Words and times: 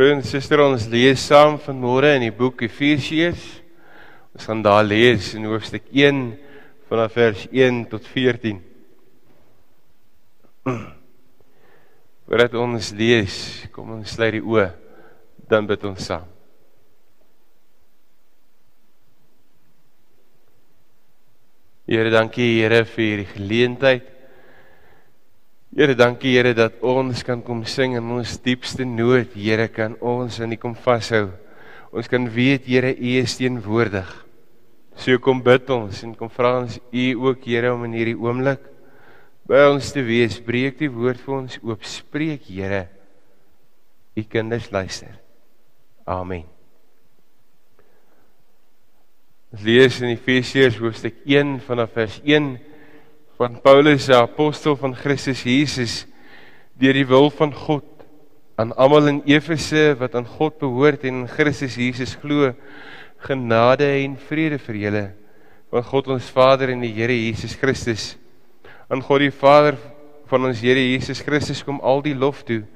Broer 0.00 0.14
en 0.16 0.22
suster, 0.24 0.56
ons 0.64 0.86
lees 0.88 1.20
saam 1.20 1.58
vanmôre 1.60 2.14
in 2.16 2.22
die 2.24 2.32
boek 2.32 2.62
Efesiërs. 2.64 3.42
Ons 4.32 4.46
gaan 4.48 4.62
daar 4.64 4.80
lees 4.80 5.34
in 5.36 5.44
hoofstuk 5.44 5.90
1 5.92 6.22
vanaf 6.88 7.12
vers 7.18 7.42
1 7.52 7.82
tot 7.90 8.06
14. 8.08 8.62
Voordat 12.24 12.56
ons 12.62 12.88
lees, 12.96 13.36
kom 13.76 13.92
ons 13.98 14.14
sluit 14.16 14.38
die 14.38 14.40
oë, 14.40 14.70
dan 15.52 15.68
bid 15.68 15.84
ons 15.90 16.08
saam. 16.08 16.24
Here, 21.84 22.08
dankie 22.08 22.54
Here 22.62 22.86
vir 22.94 23.04
hierdie 23.04 23.28
geleentheid 23.34 24.08
Here, 25.70 25.94
dankie 25.94 26.32
Here 26.34 26.50
dat 26.50 26.80
ons 26.82 27.22
kan 27.22 27.38
kom 27.46 27.60
sing 27.62 27.94
in 27.94 28.08
ons 28.10 28.32
diepste 28.42 28.82
nood. 28.82 29.30
Here, 29.38 29.68
kan 29.70 29.94
ons 30.02 30.40
in 30.42 30.50
U 30.50 30.58
kom 30.58 30.74
vashou. 30.74 31.28
Ons 31.94 32.10
kan 32.10 32.26
weet 32.26 32.66
Here, 32.66 32.90
U 32.90 33.12
is 33.20 33.36
teenwoordig. 33.38 34.08
So 34.98 35.20
kom 35.22 35.38
bid 35.46 35.70
ons 35.70 36.02
en 36.02 36.16
kom 36.18 36.30
vra 36.34 36.56
ons 36.64 36.80
U 36.90 37.04
ook 37.28 37.46
Here 37.46 37.70
om 37.70 37.86
in 37.86 37.94
hierdie 37.94 38.18
oomblik 38.18 38.64
by 39.46 39.68
ons 39.70 39.92
te 39.94 40.02
wees. 40.02 40.40
Breek 40.42 40.80
die 40.82 40.90
woord 40.90 41.22
vir 41.22 41.36
ons 41.38 41.60
oop. 41.62 41.86
Spreek 41.86 42.50
Here. 42.50 42.88
U 44.18 44.24
kinders 44.26 44.72
luister. 44.74 45.14
Amen. 46.02 46.48
Ons 49.54 49.62
lees 49.66 50.02
in 50.02 50.10
Efesiërs 50.16 50.82
hoofstuk 50.82 51.22
1 51.30 51.60
vanaf 51.62 51.94
vers 51.94 52.18
1 52.26 52.56
van 53.40 53.54
Paulus, 53.64 54.04
die 54.04 54.12
apostel 54.12 54.74
van 54.76 54.92
Christus 54.92 55.46
Jesus, 55.48 56.02
deur 56.76 56.92
die 56.92 57.06
wil 57.08 57.30
van 57.32 57.54
God 57.56 57.86
aan 58.60 58.74
almal 58.76 59.08
in 59.08 59.20
Efese 59.24 59.94
wat 59.96 60.12
aan 60.18 60.26
God 60.28 60.58
behoort 60.60 61.06
en 61.08 61.22
in 61.22 61.30
Christus 61.30 61.78
Jesus 61.80 62.12
glo, 62.20 62.50
genade 63.24 63.88
en 64.02 64.18
vrede 64.28 64.60
vir 64.60 64.80
julle 64.82 65.04
van 65.72 65.86
God 65.88 66.12
ons 66.12 66.28
Vader 66.36 66.74
en 66.74 66.84
die 66.84 66.92
Here 66.92 67.16
Jesus 67.16 67.56
Christus. 67.56 68.10
Aan 68.92 69.00
God 69.06 69.24
die 69.24 69.32
Vader 69.32 69.80
van 70.28 70.44
ons 70.50 70.60
Here 70.60 70.84
Jesus 70.84 71.24
Christus 71.24 71.64
kom 71.64 71.80
al 71.80 72.04
die 72.04 72.12
lof 72.12 72.44
toe. 72.44 72.66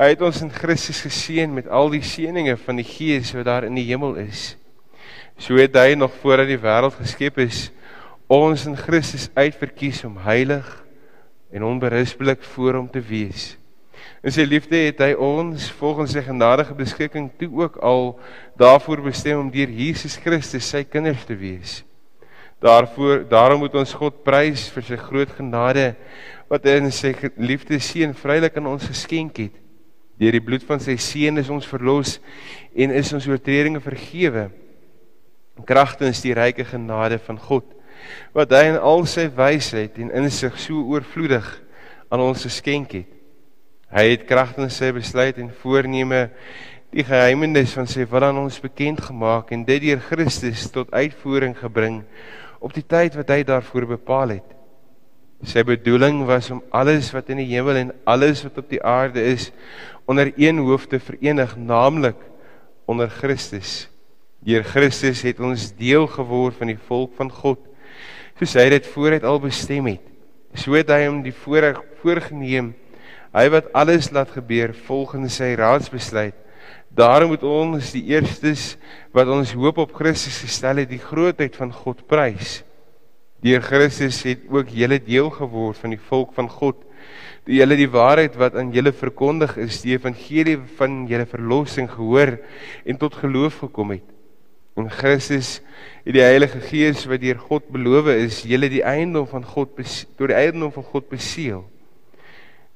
Hy 0.00 0.12
het 0.14 0.24
ons 0.24 0.40
in 0.46 0.52
Christus 0.54 1.04
geseën 1.04 1.52
met 1.52 1.68
al 1.68 1.92
die 1.92 2.00
seënings 2.00 2.64
van 2.64 2.80
die 2.80 2.88
Gees 2.88 3.36
wat 3.36 3.50
daar 3.50 3.68
in 3.68 3.76
die 3.76 3.84
hemel 3.90 4.16
is. 4.24 4.54
So 5.36 5.60
het 5.60 5.76
hy 5.76 5.92
nog 5.98 6.16
voordat 6.22 6.48
die 6.48 6.62
wêreld 6.62 6.96
geskep 7.02 7.44
is, 7.44 7.66
ons 8.26 8.66
in 8.66 8.74
Christus 8.76 9.28
uitverkies 9.34 10.02
om 10.06 10.16
heilig 10.24 10.66
en 11.54 11.62
onberispelik 11.62 12.42
voor 12.54 12.80
hom 12.80 12.88
te 12.90 13.00
wees. 13.00 13.54
In 14.26 14.34
sy 14.34 14.42
liefde 14.46 14.78
het 14.88 14.98
hy 15.02 15.12
ons 15.14 15.68
volgens 15.78 16.16
sy 16.16 16.22
genadige 16.26 16.74
beskikking 16.74 17.28
toe 17.38 17.48
ook 17.62 17.76
al 17.78 18.16
daarvoor 18.58 19.04
bestem 19.06 19.44
om 19.44 19.52
deur 19.52 19.70
Jesus 19.70 20.18
Christus 20.18 20.66
sy 20.66 20.82
kinders 20.82 21.22
te 21.28 21.36
wees. 21.38 21.82
Daarvoor 22.62 23.26
daarom 23.30 23.62
moet 23.62 23.76
ons 23.78 23.94
God 23.94 24.24
prys 24.26 24.66
vir 24.74 24.86
sy 24.88 24.98
groot 24.98 25.30
genade 25.38 25.92
wat 26.50 26.66
hy 26.66 26.78
in 26.80 26.90
sy 26.94 27.12
liefde 27.38 27.78
seun 27.82 28.16
vrylik 28.16 28.58
aan 28.58 28.72
ons 28.72 28.88
geskenk 28.90 29.38
het. 29.44 29.54
Deur 30.16 30.34
die 30.34 30.42
bloed 30.42 30.64
van 30.66 30.80
sy 30.80 30.96
seun 30.98 31.38
is 31.38 31.52
ons 31.52 31.68
verlos 31.68 32.16
en 32.74 32.94
is 32.96 33.12
ons 33.14 33.28
oortredinge 33.28 33.82
vergewe. 33.84 34.48
Kragtens 35.68 36.22
die 36.24 36.34
ryke 36.36 36.64
genade 36.66 37.20
van 37.22 37.38
God 37.38 37.75
wat 38.36 38.52
hy 38.54 38.64
in 38.72 38.78
al 38.78 39.04
sy 39.08 39.26
wysheid 39.32 39.98
en 40.02 40.14
insig 40.22 40.56
so 40.60 40.84
oorvloedig 40.92 41.46
aan 42.08 42.22
ons 42.22 42.46
geskenk 42.46 42.98
het. 43.00 43.12
Hy 43.90 44.04
het 44.12 44.26
kragtens 44.26 44.78
sy 44.80 44.90
besluit 44.94 45.38
en 45.38 45.52
voorneme 45.62 46.26
die 46.94 47.04
geheimenis 47.06 47.74
van 47.76 47.88
sy 47.90 48.06
wil 48.08 48.26
aan 48.28 48.38
ons 48.40 48.58
bekend 48.62 49.00
gemaak 49.08 49.52
en 49.54 49.64
dit 49.66 49.82
deur 49.88 50.02
Christus 50.08 50.66
tot 50.74 50.92
uitvoering 50.94 51.54
gebring 51.58 52.02
op 52.62 52.74
die 52.74 52.84
tyd 52.86 53.18
wat 53.18 53.30
hy 53.30 53.42
daarvoor 53.46 53.88
bepaal 53.96 54.36
het. 54.38 54.54
Sy 55.44 55.62
bedoeling 55.68 56.22
was 56.26 56.48
om 56.50 56.62
alles 56.74 57.10
wat 57.12 57.28
in 57.30 57.42
die 57.42 57.50
hemel 57.50 57.76
en 57.76 57.92
alles 58.08 58.40
wat 58.46 58.62
op 58.62 58.70
die 58.70 58.80
aarde 58.80 59.22
is 59.22 59.50
onder 60.08 60.30
een 60.38 60.58
hoof 60.62 60.86
te 60.88 61.00
verenig, 61.02 61.56
naamlik 61.58 62.18
onder 62.88 63.10
Christus. 63.10 63.88
Deur 64.46 64.64
Christus 64.64 65.24
het 65.26 65.40
ons 65.42 65.72
deel 65.76 66.06
geword 66.08 66.56
van 66.56 66.70
die 66.72 66.80
volk 66.88 67.16
van 67.18 67.30
God 67.30 67.60
soos 68.36 68.56
hy 68.58 68.68
dit 68.74 68.88
vooruit 68.92 69.24
al 69.24 69.40
bestem 69.40 69.88
het. 69.88 70.02
So 70.56 70.76
het 70.76 70.90
hy 70.92 71.06
hom 71.06 71.22
die 71.24 71.34
voorreg 71.34 71.80
voorgeneem. 72.02 72.74
Hy 73.36 73.46
wat 73.52 73.68
alles 73.76 74.10
laat 74.14 74.32
gebeur 74.32 74.72
volgens 74.86 75.38
sy 75.40 75.54
raadsbesluit. 75.58 76.36
Daarom 76.96 77.34
moet 77.34 77.44
ons 77.44 77.90
die 77.92 78.06
eerstes 78.14 78.76
wat 79.12 79.28
ons 79.28 79.52
hoop 79.56 79.82
op 79.82 79.92
Christus 79.96 80.38
gestel 80.46 80.80
het, 80.80 80.88
die 80.88 81.02
grootheid 81.02 81.56
van 81.58 81.72
God 81.74 82.06
prys. 82.08 82.62
Deur 83.44 83.60
Christus 83.60 84.22
het 84.24 84.46
ook 84.48 84.72
julle 84.72 84.98
deel 85.04 85.28
geword 85.34 85.76
van 85.82 85.92
die 85.92 86.00
volk 86.08 86.32
van 86.36 86.48
God. 86.48 86.80
Die 87.46 87.60
julle 87.60 87.76
die 87.78 87.90
waarheid 87.92 88.34
wat 88.40 88.56
aan 88.56 88.72
julle 88.74 88.94
verkondig 88.96 89.58
is, 89.60 89.82
die 89.84 89.94
evangelie 89.94 90.56
van 90.80 91.04
julle 91.10 91.28
verlossing 91.28 91.88
gehoor 91.92 92.38
en 92.88 93.00
tot 93.00 93.20
geloof 93.20 93.60
gekom 93.66 93.98
het. 93.98 94.15
In 94.76 94.90
Christus 94.92 95.60
het 96.04 96.14
die 96.14 96.24
Heilige 96.24 96.60
Gees 96.60 97.06
wat 97.08 97.22
deur 97.22 97.38
God 97.40 97.68
beloof 97.72 98.10
is, 98.12 98.42
julle 98.44 98.68
die 98.70 98.84
eiendom 98.84 99.26
van 99.30 99.44
God 99.44 99.72
tot 99.76 100.28
die 100.28 100.36
eiendom 100.36 100.72
van 100.74 100.84
God 100.84 101.08
beseël. 101.08 101.64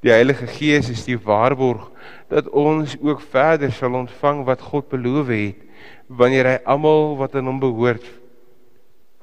Die 0.00 0.12
Heilige 0.12 0.48
Gees 0.48 0.88
is 0.88 1.04
die 1.04 1.18
waarborg 1.20 1.90
dat 2.32 2.48
ons 2.48 2.96
ook 3.02 3.20
verder 3.20 3.72
sal 3.76 3.98
ontvang 3.98 4.46
wat 4.48 4.64
God 4.64 4.88
beloof 4.88 5.28
het 5.28 5.66
wanneer 6.08 6.48
hy 6.48 6.56
almal 6.64 7.18
wat 7.20 7.36
aan 7.36 7.50
hom 7.52 7.60
behoort 7.60 8.06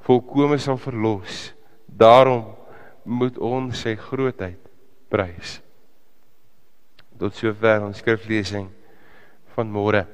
volkome 0.08 0.56
sal 0.58 0.78
verlos. 0.80 1.50
Daarom 1.84 2.46
moet 3.04 3.36
ons 3.38 3.82
sy 3.82 3.96
grootheid 3.98 4.60
prys. 5.12 5.58
Tot 7.18 7.34
sover 7.36 7.84
ons 7.84 7.98
skriflesing 8.00 8.70
van 9.56 9.72
môre. 9.72 10.06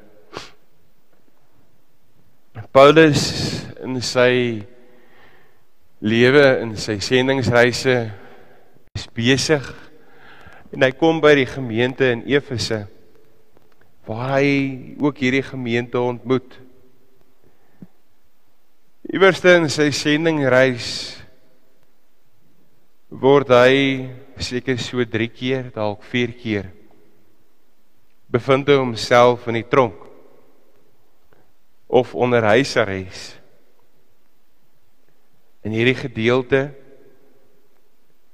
Paulus 2.55 3.67
in 3.83 3.99
sy 3.99 4.63
lewe 5.99 6.45
in 6.63 6.77
sy 6.79 7.01
sendingsreise 7.03 7.97
is 8.95 9.07
besig 9.11 9.65
en 10.71 10.87
hy 10.87 10.93
kom 10.95 11.19
by 11.23 11.33
die 11.35 11.49
gemeente 11.51 12.07
in 12.15 12.23
Efese 12.31 12.85
waar 14.07 14.37
hy 14.37 14.95
ook 15.01 15.19
hierdie 15.25 15.43
gemeente 15.43 15.99
ontmoet. 15.99 16.59
Iewerste 19.09 19.57
in 19.59 19.67
sy 19.73 19.89
sendingreis 19.97 20.89
word 23.09 23.51
hy 23.51 23.75
seker 24.39 24.79
so 24.79 25.03
3 25.03 25.31
keer, 25.33 25.71
dalk 25.75 26.07
4 26.13 26.39
keer 26.39 26.71
bevind 28.31 28.71
homself 28.71 29.49
in 29.51 29.59
die 29.59 29.67
tronk 29.71 30.14
of 31.95 32.15
onder 32.19 32.43
huisarrest 32.43 33.37
in 35.63 35.73
hierdie 35.73 35.95
gedeelte 35.95 36.67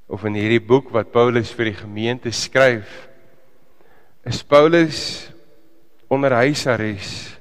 of 0.08 0.24
in 0.24 0.38
hierdie 0.38 0.62
boek 0.64 0.88
wat 0.94 1.12
Paulus 1.12 1.52
vir 1.54 1.68
die 1.68 1.76
gemeente 1.76 2.32
skryf 2.32 2.88
is 4.24 4.40
Paulus 4.42 5.02
onder 6.08 6.32
huisarrest 6.40 7.36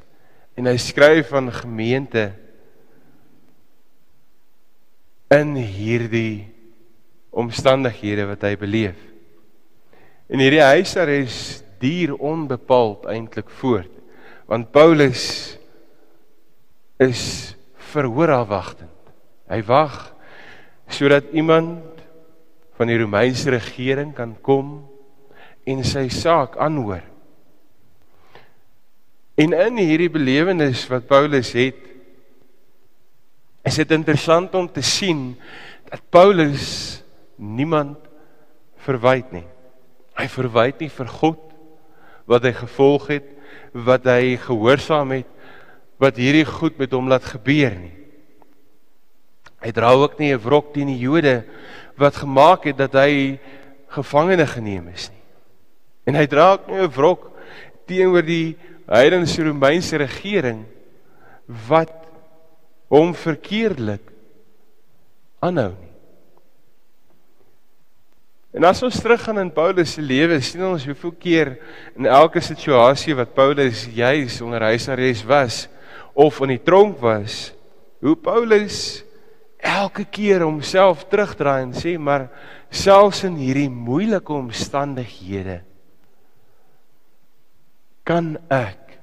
en 0.59 0.68
hy 0.68 0.75
skryf 0.81 1.31
aan 1.40 1.47
gemeente 1.56 2.25
in 5.31 5.56
hierdie 5.56 6.50
omstandighede 7.30 8.25
wat 8.28 8.44
hy 8.44 8.56
beleef. 8.59 8.97
En 10.27 10.42
hierdie 10.42 10.66
huisarrest 10.66 11.63
duur 11.80 12.18
onbepaald 12.18 13.07
eintlik 13.07 13.48
voort 13.62 13.94
want 14.50 14.71
Paulus 14.75 15.56
is 17.00 17.56
verhoorafwagtend. 17.94 18.92
Hy 19.50 19.62
wag 19.66 19.96
sodat 20.90 21.31
iemand 21.38 22.04
van 22.78 22.90
die 22.90 22.98
Romeinse 23.00 23.51
regering 23.54 24.12
kan 24.16 24.36
kom 24.46 24.81
en 25.69 25.84
sy 25.86 26.07
saak 26.13 26.57
aanhoor. 26.60 27.04
En 29.40 29.56
in 29.56 29.80
hierdie 29.80 30.12
belewenis 30.12 30.84
wat 30.92 31.07
Paulus 31.07 31.54
het, 31.56 31.80
is 33.63 33.78
dit 33.80 33.92
interessant 33.95 34.54
om 34.57 34.68
te 34.68 34.84
sien 34.84 35.34
dat 35.88 36.04
Paulus 36.12 37.00
niemand 37.40 38.00
verwyd 38.84 39.31
nie. 39.36 39.45
Hy 40.19 40.28
verwyd 40.31 40.81
nie 40.84 40.92
vir 40.92 41.12
God 41.19 41.44
wat 42.30 42.45
hy 42.45 42.54
gevolg 42.57 43.07
het, 43.13 43.28
wat 43.74 44.07
hy 44.10 44.36
gehoorsaam 44.42 45.16
het, 45.16 45.30
wat 46.00 46.18
hierdie 46.19 46.48
goed 46.48 46.78
met 46.80 46.94
hom 46.96 47.10
laat 47.12 47.28
gebeur 47.28 47.75
nie. 47.75 47.96
Hy 49.60 49.72
dra 49.75 49.92
ook 49.92 50.19
nie 50.19 50.31
'n 50.34 50.40
wrok 50.40 50.74
teen 50.74 50.88
die 50.88 51.04
Jode 51.04 51.44
wat 51.98 52.16
gemaak 52.16 52.63
het 52.63 52.78
dat 52.78 52.94
hy 52.94 53.40
gevangene 53.90 54.48
geneem 54.48 54.88
is 54.88 55.10
nie. 55.12 55.24
En 56.07 56.16
hy 56.16 56.25
dra 56.25 56.54
ook 56.54 56.68
nie 56.68 56.80
'n 56.80 56.92
wrok 56.96 57.31
teenoor 57.86 58.24
die 58.24 58.56
heidense 58.88 59.44
Romeinse 59.44 59.98
regering 59.98 60.66
wat 61.68 61.94
hom 62.88 63.13
verkeerdelik 63.13 64.02
aanhou 65.42 65.74
nie. 65.78 65.90
En 68.54 68.63
as 68.63 68.81
ons 68.81 68.98
teruggaan 69.02 69.40
in 69.40 69.52
Paulus 69.54 69.94
se 69.94 70.02
lewe, 70.02 70.42
sien 70.42 70.63
ons 70.66 70.86
hoeveel 70.86 71.12
keer 71.22 71.52
in 71.95 72.06
elke 72.06 72.42
situasie 72.42 73.13
wat 73.13 73.36
Paulus 73.38 73.86
juis 73.94 74.42
onder 74.42 74.62
huisarrest 74.62 75.28
was 75.30 75.68
of 76.13 76.41
in 76.44 76.56
die 76.56 76.63
tronk 76.63 77.00
was, 77.03 77.51
hoe 78.03 78.15
Paulus 78.15 79.03
elke 79.59 80.06
keer 80.07 80.45
homself 80.45 81.03
terugdraai 81.11 81.65
en 81.67 81.73
sê 81.75 81.97
maar 82.00 82.29
selfs 82.71 83.25
in 83.27 83.35
hierdie 83.39 83.69
moeilike 83.69 84.31
omstandighede 84.33 85.59
kan 88.09 88.33
ek 88.50 88.97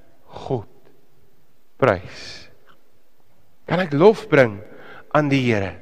God 0.47 0.71
prys. 1.79 2.49
Kan 3.69 3.83
ek 3.85 3.95
lof 3.95 4.25
bring 4.31 4.59
aan 5.15 5.31
die 5.31 5.45
Here. 5.47 5.77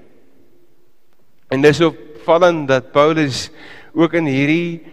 En 1.48 1.64
dis 1.64 1.80
opvallend 1.84 2.68
dat 2.68 2.92
Paulus 2.92 3.48
ook 3.94 4.16
in 4.18 4.28
hierdie 4.28 4.84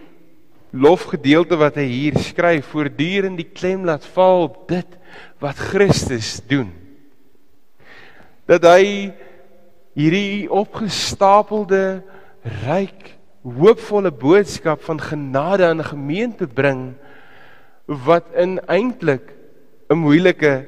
lofgedeelte 0.72 1.58
wat 1.60 1.80
hy 1.82 1.88
hier 1.90 2.20
skryf 2.24 2.70
voortdurend 2.72 3.40
die 3.42 3.50
klem 3.52 3.84
laat 3.88 4.06
val 4.16 4.48
op 4.48 4.64
dit 4.72 4.98
wat 5.40 5.56
Christus 5.56 6.40
doen. 6.48 6.72
Dat 8.46 8.64
hy 8.64 9.14
hierdie 9.94 10.52
opgestapelde 10.52 12.04
ryk 12.66 13.18
hoopvolle 13.42 14.12
boodskap 14.12 14.84
van 14.86 15.02
genade 15.02 15.66
aan 15.66 15.82
'n 15.82 15.92
gemeente 15.94 16.48
bring 16.48 16.94
wat 17.86 18.26
in 18.34 18.60
eintlik 18.68 19.34
'n 19.90 19.98
moeilike 19.98 20.68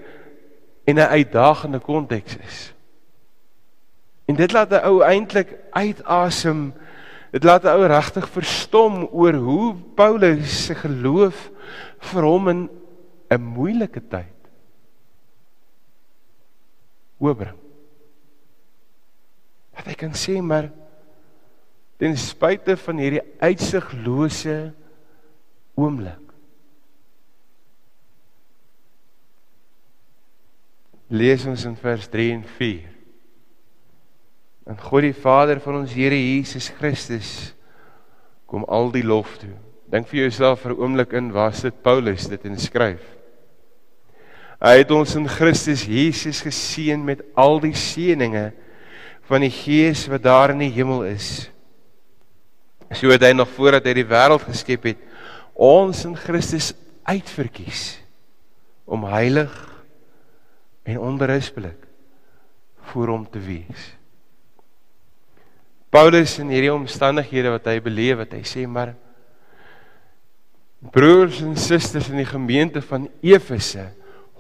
en 0.84 0.96
'n 0.96 1.10
uitdagende 1.18 1.80
konteks 1.80 2.38
is. 2.38 2.74
En 4.26 4.36
dit 4.36 4.52
laat 4.52 4.72
'n 4.72 4.86
ou 4.86 5.02
eintlik 5.02 5.56
uitasem. 5.72 6.74
Dit 7.32 7.44
laat 7.44 7.64
'n 7.64 7.68
ou 7.68 7.86
regtig 7.86 8.30
verstom 8.30 9.08
oor 9.12 9.34
hoe 9.34 9.76
Paulus 9.96 10.66
se 10.66 10.76
geloof 10.76 11.52
vir 12.00 12.24
hom 12.24 12.48
in 12.48 12.70
'n 13.34 13.42
moeilike 13.42 14.02
tyd 14.02 14.50
oorbring. 17.24 17.58
Dat 19.74 19.86
hy 19.90 19.96
kan 19.98 20.14
sê 20.14 20.42
maar 20.42 20.70
ten 21.98 22.18
spyte 22.18 22.76
van 22.78 23.00
hierdie 23.00 23.24
uitsiglose 23.40 24.74
oomblik 25.80 26.20
lees 31.14 31.46
ons 31.46 31.64
in 31.70 31.76
vers 31.78 32.10
3 32.10 32.34
en 32.34 32.44
4 32.58 32.90
en 34.74 34.80
God 34.80 35.06
die 35.06 35.16
Vader 35.16 35.62
van 35.64 35.82
ons 35.84 35.94
Here 35.96 36.18
Jesus 36.18 36.70
Christus 36.78 37.54
kom 38.48 38.64
al 38.70 38.92
die 38.94 39.04
lof 39.04 39.36
toe. 39.42 39.56
Dink 39.92 40.08
vir 40.08 40.26
jouself 40.26 40.62
vir 40.62 40.74
'n 40.74 40.80
oomblik 40.80 41.14
in 41.14 41.32
waar 41.32 41.54
sit 41.54 41.82
Paulus 41.84 42.28
dit 42.28 42.46
en 42.46 42.58
skryf 42.58 43.04
hy 44.64 44.78
het 44.80 44.92
ons 44.96 45.16
in 45.20 45.28
Christus 45.28 45.84
Jesus 45.86 46.42
geseën 46.46 47.00
met 47.04 47.24
al 47.36 47.60
die 47.64 47.76
seënings 47.76 48.54
van 49.28 49.44
die 49.44 49.52
Gees 49.54 50.06
wat 50.12 50.24
daar 50.24 50.54
in 50.54 50.64
die 50.64 50.72
hemel 50.74 51.04
is 51.10 51.50
so 52.94 53.10
het 53.10 53.24
hy 53.26 53.34
nog 53.36 53.50
voordat 53.56 53.86
hy 53.90 53.98
die 54.02 54.08
wêreld 54.08 54.46
geskep 54.46 54.88
het 54.92 55.04
ons 55.54 56.04
in 56.08 56.16
Christus 56.18 56.72
uitverkies 57.08 57.98
om 58.86 59.06
heilig 59.08 59.54
en 60.84 61.00
onberispelik 61.00 61.80
voor 62.92 63.08
hom 63.08 63.24
te 63.32 63.40
wees. 63.40 63.94
Paulus 65.94 66.36
in 66.42 66.50
hierdie 66.52 66.74
omstandighede 66.74 67.54
wat 67.54 67.68
hy 67.70 67.78
beleef 67.84 68.24
het, 68.24 68.34
hy 68.36 68.44
sê 68.48 68.66
maar 68.68 68.96
broers 70.94 71.40
en 71.46 71.56
susters 71.56 72.10
in 72.12 72.20
die 72.20 72.28
gemeente 72.28 72.82
van 72.84 73.06
Efese, 73.24 73.92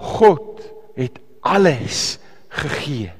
God 0.04 0.64
het 1.00 1.20
alles 1.42 2.18
gegee. 2.54 3.12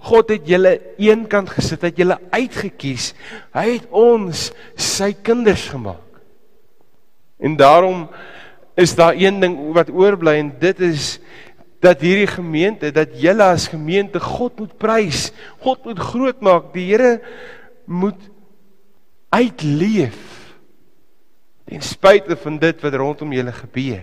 God 0.00 0.30
het 0.32 0.46
julle 0.48 0.78
eenkant 1.00 1.50
gesit, 1.52 1.82
het 1.84 1.98
julle 2.00 2.16
uitgekies. 2.32 3.12
Hy 3.52 3.66
het 3.74 3.90
ons 3.92 4.48
sy 4.80 5.12
kinders 5.12 5.66
gemaak. 5.72 6.06
En 7.40 7.56
daarom 7.56 8.06
is 8.80 8.94
daar 8.96 9.16
een 9.18 9.40
ding 9.42 9.58
wat 9.76 9.92
oorbly 9.92 10.38
en 10.40 10.54
dit 10.60 10.80
is 10.88 11.18
dat 11.80 12.02
hierdie 12.04 12.28
gemeente, 12.28 12.90
dat 12.92 13.14
julle 13.16 13.44
as 13.54 13.70
gemeente 13.72 14.20
God 14.20 14.58
moet 14.60 14.72
prys, 14.80 15.30
God 15.64 15.84
moet 15.88 16.00
groot 16.10 16.42
maak, 16.44 16.72
die 16.74 16.90
Here 16.92 17.14
moet 17.88 18.20
uitleef 19.32 20.18
ten 21.70 21.80
spyte 21.86 22.36
van 22.36 22.58
dit 22.60 22.82
wat 22.84 22.96
rondom 22.98 23.32
julle 23.32 23.52
gebeur. 23.54 24.02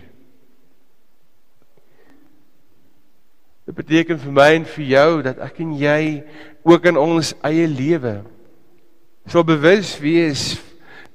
Dit 3.67 3.75
beteken 3.75 4.19
vir 4.21 4.35
my 4.35 4.47
en 4.55 4.67
vir 4.77 4.85
jou 4.93 5.09
dat 5.25 5.41
ek 5.43 5.59
en 5.63 5.73
jy 5.79 6.01
ook 6.67 6.87
in 6.87 6.99
ons 6.99 7.33
eie 7.47 7.67
lewe 7.67 8.21
sal 9.27 9.43
bewus 9.43 9.97
wees 9.99 10.53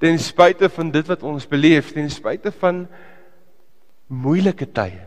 ten 0.03 0.19
spyte 0.21 0.69
van 0.69 0.91
dit 0.93 1.07
wat 1.09 1.23
ons 1.25 1.47
beleef, 1.49 1.95
ten 1.95 2.11
spyte 2.13 2.53
van 2.61 2.85
moeilike 4.13 4.69
tye 4.69 5.01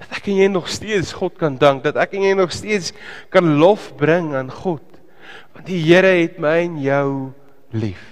dat 0.00 0.18
ek 0.18 0.28
en 0.32 0.40
jy 0.42 0.48
nog 0.50 0.68
steeds 0.68 1.14
God 1.16 1.38
kan 1.40 1.56
dank, 1.60 1.84
dat 1.86 1.96
ek 2.02 2.16
en 2.18 2.26
jy 2.26 2.34
nog 2.36 2.52
steeds 2.52 2.92
kan 3.32 3.46
lof 3.60 3.92
bring 3.96 4.32
aan 4.36 4.50
God. 4.52 4.82
Want 5.54 5.68
die 5.70 5.80
Here 5.86 6.10
het 6.18 6.40
my 6.42 6.58
en 6.64 6.80
jou 6.82 7.08
lief. 7.72 8.02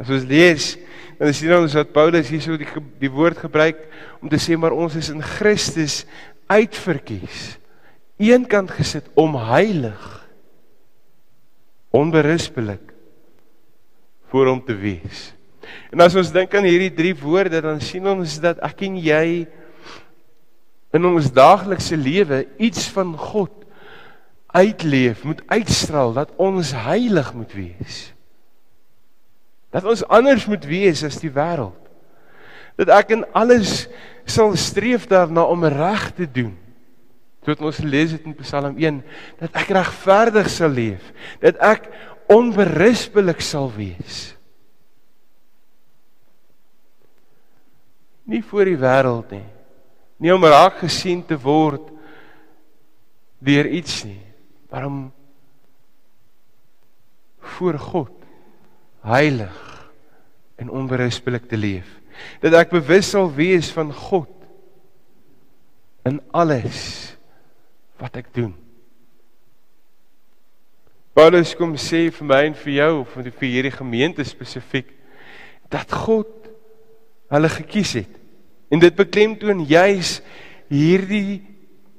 As 0.00 0.10
ons 0.12 0.26
lees, 0.28 0.74
dan 1.20 1.34
sien 1.36 1.52
ons 1.54 1.76
dat 1.76 1.92
Paulus 1.94 2.30
hierso 2.32 2.56
die 2.58 2.68
die 3.00 3.12
woord 3.12 3.38
gebruik 3.42 3.82
om 4.20 4.30
te 4.32 4.40
sê 4.40 4.56
maar 4.56 4.72
ons 4.72 4.96
is 4.96 5.10
in 5.12 5.20
Christus 5.20 6.02
uitverkies. 6.50 7.56
Eenkant 8.20 8.72
gesit 8.76 9.06
om 9.18 9.38
heilig 9.50 10.16
onberispelik 11.90 12.92
voor 14.30 14.52
hom 14.52 14.60
te 14.64 14.76
wees. 14.78 15.30
En 15.90 16.02
as 16.04 16.14
ons 16.18 16.30
dink 16.34 16.52
aan 16.54 16.66
hierdie 16.68 16.92
drie 16.94 17.14
woorde, 17.18 17.62
dan 17.62 17.80
sien 17.82 18.06
ons 18.10 18.36
dat 18.42 18.60
ek 18.66 18.84
en 18.86 18.98
jy 19.02 19.24
in 20.94 21.06
ons 21.06 21.30
daaglikse 21.34 21.98
lewe 21.98 22.44
iets 22.62 22.88
van 22.94 23.12
God 23.18 23.54
uitleef, 24.50 25.22
moet 25.26 25.42
uitstraal 25.46 26.14
dat 26.16 26.32
ons 26.42 26.72
heilig 26.74 27.34
moet 27.34 27.52
wees. 27.54 27.98
Dat 29.70 29.86
ons 29.86 30.02
anders 30.10 30.48
moet 30.50 30.64
wees 30.66 31.04
as 31.06 31.20
die 31.22 31.30
wêreld. 31.30 31.78
Dat 32.78 32.90
ek 32.94 33.14
in 33.14 33.22
alles 33.38 33.84
sal 34.30 34.56
streef 34.58 35.06
daarna 35.10 35.44
om 35.50 35.66
reg 35.66 36.10
te 36.16 36.26
doen. 36.30 36.54
Soos 37.44 37.62
ons 37.64 37.78
lees 37.84 38.14
dit 38.14 38.26
in 38.28 38.36
Psalm 38.42 38.76
1, 38.76 38.98
dat 39.40 39.54
ek 39.62 39.72
regverdig 39.74 40.50
sal 40.52 40.74
leef, 40.76 41.06
dat 41.42 41.56
ek 41.64 41.88
onberispelik 42.30 43.40
sal 43.42 43.70
wees. 43.74 44.28
Nie 48.30 48.44
vir 48.46 48.70
die 48.70 48.78
wêreld 48.78 49.32
nie 49.34 49.48
nie 50.20 50.32
om 50.34 50.44
raak 50.44 50.82
gesien 50.84 51.22
te 51.24 51.36
word 51.40 51.88
deur 53.40 53.66
iets 53.72 54.02
nie, 54.04 54.20
maar 54.68 54.84
om 54.84 54.98
voor 57.56 57.78
God 57.80 58.26
heilig 59.08 59.56
en 60.60 60.68
onberispelik 60.68 61.48
te 61.48 61.56
leef. 61.56 61.88
Dat 62.42 62.56
ek 62.60 62.74
bewus 62.74 63.12
sal 63.14 63.30
wees 63.34 63.70
van 63.74 63.92
God 63.94 64.30
in 66.08 66.20
alles 66.32 67.12
wat 68.00 68.16
ek 68.16 68.30
doen. 68.34 68.54
Paulus 71.14 71.52
kom 71.58 71.74
sê 71.76 72.06
vir 72.14 72.26
my 72.26 72.40
en 72.48 72.56
vir 72.62 72.72
jou 72.78 72.92
of 73.02 73.18
vir 73.18 73.50
hierdie 73.50 73.74
gemeente 73.74 74.24
spesifiek 74.24 74.88
dat 75.70 75.92
God 75.92 76.30
hulle 77.30 77.50
gekies 77.52 77.98
het 78.00 78.20
En 78.70 78.78
dit 78.78 78.94
beklemtoon 78.94 79.64
juis 79.66 80.20
hierdie 80.70 81.42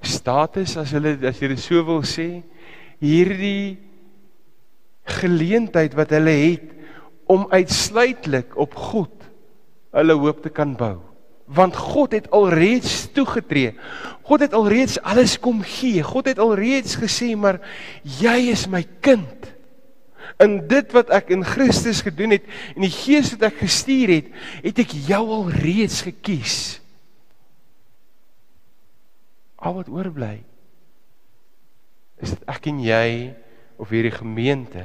status 0.02 0.78
as 0.80 0.94
hulle 0.96 1.18
as 1.28 1.40
jy 1.42 1.52
dit 1.52 1.62
so 1.62 1.84
wil 1.86 2.04
sê, 2.08 2.42
hierdie 3.04 3.76
geleentheid 5.20 5.98
wat 5.98 6.14
hulle 6.16 6.32
het 6.32 6.70
om 7.32 7.44
uitsluitlik 7.52 8.56
op 8.60 8.78
God 8.78 9.21
hulle 9.96 10.18
hoop 10.20 10.44
te 10.44 10.52
kan 10.54 10.76
bou. 10.78 10.98
Want 11.52 11.76
God 11.76 12.14
het 12.16 12.30
alreeds 12.32 13.10
toegetree. 13.12 13.74
God 14.28 14.46
het 14.46 14.54
alreeds 14.56 15.00
alles 15.04 15.36
kom 15.40 15.64
gee. 15.68 16.04
God 16.04 16.30
het 16.32 16.40
alreeds 16.40 16.96
gesê 17.00 17.34
maar 17.36 17.60
jy 18.04 18.38
is 18.54 18.68
my 18.72 18.86
kind 19.04 19.50
in 20.42 20.62
dit 20.70 20.94
wat 20.96 21.12
ek 21.14 21.30
in 21.36 21.44
Christus 21.46 22.02
gedoen 22.02 22.34
het 22.34 22.48
en 22.74 22.86
die 22.86 22.94
Gees 22.94 23.34
wat 23.36 23.52
ek 23.52 23.60
gestuur 23.62 24.10
het, 24.10 24.30
het 24.64 24.80
ek 24.82 24.96
jou 25.06 25.22
al 25.36 25.52
reeds 25.54 26.02
gekies 26.08 26.82
Al 29.62 29.78
wat 29.78 29.92
oorbly 29.94 30.40
is 32.22 32.34
dit 32.34 32.50
ek 32.50 32.68
en 32.70 32.82
jy 32.82 33.08
of 33.82 33.90
hierdie 33.94 34.14
gemeente 34.14 34.84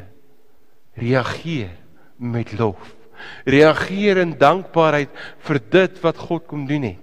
reageer 0.96 1.72
met 2.16 2.54
lof. 2.56 2.95
Reageer 3.44 4.22
in 4.22 4.36
dankbaarheid 4.38 5.12
vir 5.48 5.60
dit 5.70 6.00
wat 6.04 6.22
God 6.28 6.46
kom 6.46 6.66
doen 6.68 6.88
het. 6.92 7.02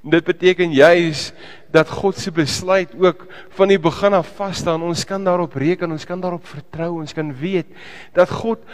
En 0.00 0.14
dit 0.14 0.24
beteken 0.24 0.72
juis 0.72 1.30
dat 1.70 1.90
God 1.92 2.16
se 2.16 2.32
besluit 2.32 2.94
ook 2.96 3.26
van 3.56 3.68
die 3.68 3.78
begin 3.78 4.16
af 4.16 4.32
vas 4.38 4.62
staan. 4.62 4.82
Ons 4.82 5.04
kan 5.04 5.24
daarop 5.24 5.54
reken, 5.54 5.92
ons 5.92 6.08
kan 6.08 6.20
daarop 6.20 6.46
vertrou, 6.46 7.00
ons 7.02 7.12
kan 7.12 7.34
weet 7.36 7.68
dat 8.16 8.30
God 8.30 8.64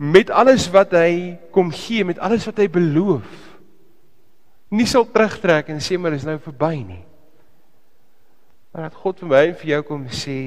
met 0.00 0.30
alles 0.32 0.64
wat 0.72 0.94
hy 0.96 1.36
kom 1.52 1.68
gee, 1.76 2.06
met 2.08 2.18
alles 2.18 2.46
wat 2.48 2.62
hy 2.62 2.70
beloof, 2.72 3.28
nie 4.72 4.86
sal 4.88 5.04
terugtrek 5.04 5.68
en 5.68 5.82
sê 5.84 5.98
maar 6.00 6.14
dis 6.16 6.24
nou 6.24 6.38
verby 6.40 6.78
nie. 6.80 7.02
Maar 8.72 8.88
dat 8.88 8.96
God 9.02 9.20
vir 9.20 9.28
my 9.28 9.42
en 9.50 9.56
vir 9.60 9.72
jou 9.74 9.80
kom 9.84 10.06
sê 10.14 10.38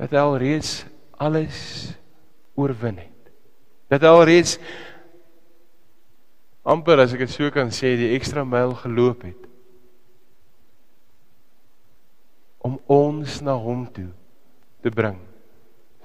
dat 0.00 0.14
hy 0.16 0.22
alreeds 0.24 0.84
alles 1.20 1.58
oorwin 2.56 2.98
het. 3.02 3.32
Dat 3.92 4.04
hy 4.06 4.12
alreeds 4.16 4.56
amper 6.64 7.04
as 7.04 7.12
ek 7.12 7.26
dit 7.26 7.34
so 7.34 7.52
kan 7.52 7.72
sê 7.74 7.94
die 8.00 8.14
ekstra 8.16 8.44
myl 8.44 8.72
geloop 8.80 9.24
het 9.28 9.48
om 12.60 12.76
ons 12.92 13.40
na 13.40 13.56
hom 13.56 13.86
toe 13.88 14.10
te 14.84 14.92
bring 14.92 15.16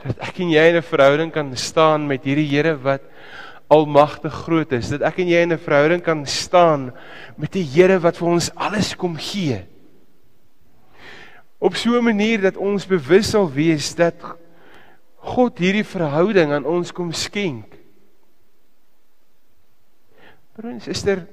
dat 0.05 0.21
ek 0.29 0.39
en 0.43 0.51
jy 0.53 0.63
in 0.69 0.77
'n 0.77 0.85
verhouding 0.85 1.31
kan 1.33 1.49
staan 1.57 2.07
met 2.07 2.23
hierdie 2.23 2.47
Here 2.47 2.75
wat 2.77 3.01
almagtig 3.67 4.33
groot 4.33 4.71
is. 4.71 4.89
Dat 4.89 5.01
ek 5.01 5.19
en 5.19 5.27
jy 5.27 5.41
in 5.41 5.53
'n 5.53 5.57
verhouding 5.57 6.03
kan 6.03 6.25
staan 6.25 6.93
met 7.37 7.51
die 7.51 7.63
Here 7.63 7.99
wat 7.99 8.17
vir 8.17 8.27
ons 8.27 8.51
alles 8.55 8.95
kom 8.95 9.17
gee. 9.17 9.65
Op 11.57 11.75
so 11.75 11.97
'n 11.97 12.03
manier 12.03 12.41
dat 12.41 12.57
ons 12.57 12.85
bewus 12.85 13.29
sal 13.29 13.51
wees 13.51 13.95
dat 13.95 14.15
God 15.17 15.57
hierdie 15.57 15.85
verhouding 15.85 16.51
aan 16.51 16.65
ons 16.65 16.91
kom 16.91 17.11
skenk. 17.11 17.73
Broer 20.53 20.71
en 20.71 20.81
suster, 20.81 21.25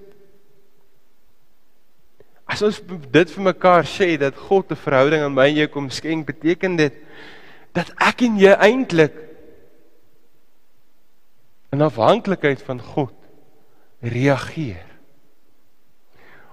as 2.44 2.62
ons 2.62 2.80
dit 3.10 3.30
vir 3.30 3.44
mekaar 3.44 3.84
sê 3.84 4.16
dat 4.18 4.36
God 4.36 4.70
'n 4.70 4.76
verhouding 4.76 5.22
aan 5.22 5.34
my 5.34 5.48
en 5.48 5.54
jou 5.54 5.68
kom 5.68 5.90
skenk, 5.90 6.26
beteken 6.26 6.76
dit 6.76 6.94
dat 7.72 7.92
ek 7.96 8.22
en 8.22 8.38
jy 8.38 8.52
eintlik 8.52 9.14
in 11.72 11.80
afhanklikheid 11.80 12.62
van 12.62 12.80
God 12.80 13.14
reageer 14.00 14.84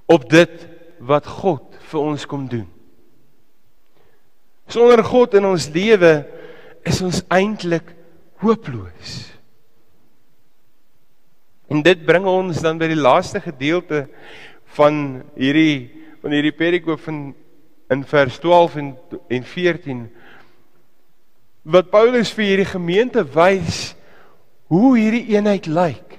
op 0.06 0.30
dit 0.30 0.68
wat 1.00 1.26
God 1.26 1.76
vir 1.92 2.00
ons 2.00 2.26
kom 2.26 2.48
doen. 2.48 2.79
Sonder 4.70 5.02
God 5.04 5.34
in 5.40 5.48
ons 5.50 5.66
lewe 5.74 6.14
is 6.88 7.02
ons 7.02 7.24
eintlik 7.34 7.90
hooploos. 8.44 9.16
En 11.70 11.82
dit 11.86 12.06
bring 12.06 12.26
ons 12.30 12.62
dan 12.62 12.78
by 12.82 12.90
die 12.92 12.98
laaste 12.98 13.42
gedeelte 13.42 14.06
van 14.78 15.22
hierdie 15.38 15.90
van 16.20 16.34
hierdie 16.36 16.54
perikoop 16.54 17.00
van 17.02 17.20
in 17.90 18.02
vers 18.06 18.38
12 18.44 18.78
en 18.82 18.90
en 19.32 19.46
14 19.48 20.02
wat 21.70 21.90
Paulus 21.94 22.32
vir 22.36 22.50
hierdie 22.50 22.70
gemeente 22.70 23.24
wys 23.36 23.94
hoe 24.70 24.94
hierdie 24.98 25.36
eenheid 25.36 25.66
lyk. 25.70 26.18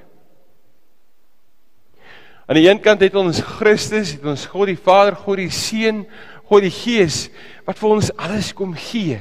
Aan 2.50 2.58
die 2.58 2.66
een 2.66 2.80
kant 2.82 3.02
het 3.02 3.14
ons 3.14 3.38
Christus, 3.58 4.16
het 4.16 4.26
ons 4.26 4.48
God 4.50 4.72
die 4.72 4.78
Vader, 4.78 5.14
God 5.14 5.38
die 5.38 5.52
Seun, 5.54 6.02
God 6.50 6.66
die 6.66 6.74
Gees 6.74 7.28
wat 7.64 7.78
vir 7.78 7.94
ons 7.96 8.10
alles 8.16 8.52
kom 8.56 8.74
gee. 8.76 9.18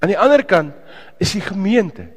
Aan 0.00 0.12
die 0.12 0.18
ander 0.18 0.44
kant 0.44 0.74
is 1.20 1.32
die 1.36 1.44
gemeente. 1.44 2.08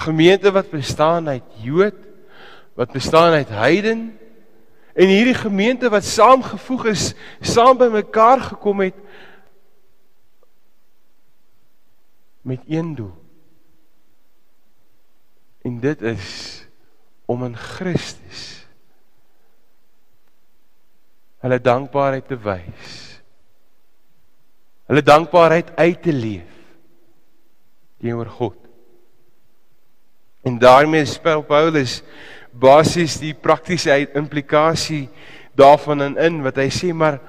Gemeente 0.00 0.52
wat 0.54 0.70
bestaan 0.72 1.28
uit 1.28 1.60
Jood, 1.62 1.98
wat 2.78 2.92
bestaan 2.92 3.32
uit 3.32 3.48
heiden 3.48 4.18
en 4.94 5.06
hierdie 5.06 5.36
gemeente 5.38 5.88
wat 5.92 6.04
saamgevoeg 6.04 6.90
is, 6.90 7.04
saam 7.40 7.78
by 7.78 7.86
mekaar 7.92 8.40
gekom 8.50 8.82
het 8.82 8.96
met 12.42 12.64
een 12.66 12.94
doel. 12.94 13.14
En 15.62 15.80
dit 15.80 16.02
is 16.02 16.26
om 17.24 17.44
in 17.44 17.56
Christus 17.56 18.59
hulle 21.40 21.58
dankbaarheid 21.62 22.26
te 22.28 22.38
wys. 22.40 22.96
Hulle 24.90 25.02
dankbaarheid 25.06 25.74
uit 25.78 26.02
te 26.02 26.12
leef 26.12 26.56
teenoor 28.00 28.30
God. 28.32 28.56
En 30.42 30.56
daarmee 30.58 31.04
spel 31.04 31.42
Paulus 31.44 32.00
basies 32.50 33.18
die 33.20 33.34
praktiese 33.36 33.92
implikasie 34.16 35.04
daarvan 35.56 36.16
in, 36.16 36.40
wat 36.42 36.56
hy 36.58 36.70
sê 36.72 36.94
maar 36.96 37.20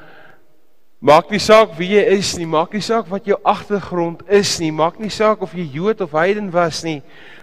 Maak 1.01 1.31
nie 1.33 1.39
saak 1.41 1.71
wie 1.79 1.95
jy 1.95 2.01
is 2.13 2.35
nie, 2.37 2.45
maak 2.45 2.75
nie 2.77 2.83
saak 2.85 3.07
wat 3.09 3.25
jou 3.25 3.33
agtergrond 3.41 4.19
is 4.29 4.51
nie, 4.61 4.69
maak 4.69 4.99
nie 5.01 5.09
saak 5.09 5.39
of 5.41 5.55
jy 5.57 5.63
Jood 5.73 6.03
of 6.05 6.11
heiden 6.13 6.51
was 6.53 6.83
nie. 6.85 6.99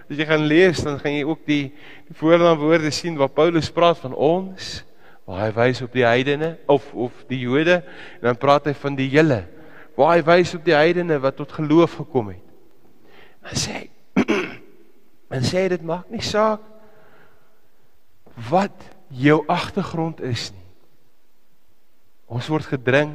As 0.07 0.15
jy 0.15 0.27
gaan 0.29 0.45
lees, 0.47 0.79
dan 0.87 1.01
gaan 1.03 1.17
jy 1.17 1.25
ook 1.27 1.41
die 1.43 1.65
die 2.07 2.15
voornaamwoorde 2.21 2.93
sien 2.95 3.19
waar 3.19 3.33
Paulus 3.35 3.67
praat 3.75 3.99
van 3.99 4.15
ons, 4.15 4.85
waar 5.29 5.45
hy 5.45 5.53
wys 5.53 5.83
op 5.85 5.93
die 5.93 6.07
heidene 6.07 6.55
of 6.73 6.87
of 6.97 7.13
die 7.29 7.43
Jode 7.43 7.83
en 7.83 8.31
dan 8.31 8.39
praat 8.41 8.71
hy 8.71 8.73
van 8.81 8.97
die 8.97 9.11
hele 9.13 9.43
waar 9.99 10.15
hy 10.15 10.23
wys 10.25 10.55
op 10.57 10.65
die 10.65 10.77
heidene 10.77 11.19
wat 11.21 11.37
tot 11.37 11.53
geloof 11.53 11.99
gekom 11.99 12.31
het. 12.31 12.45
En 13.45 13.59
sê 13.59 13.81
en 15.35 15.45
sê 15.45 15.67
dit 15.69 15.85
maak 15.85 16.09
nie 16.09 16.25
saak 16.25 16.63
wat 18.49 18.87
jou 19.13 19.43
agtergrond 19.51 20.23
is 20.25 20.49
nie. 20.55 20.67
Ons 22.31 22.49
word 22.49 22.71
gedring 22.71 23.13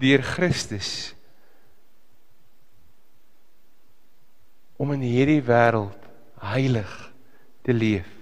deur 0.00 0.24
Christus 0.24 1.12
om 4.78 4.94
in 4.96 5.06
hierdie 5.06 5.42
wêreld 5.44 6.10
heilig 6.40 6.90
te 7.66 7.74
leef. 7.74 8.17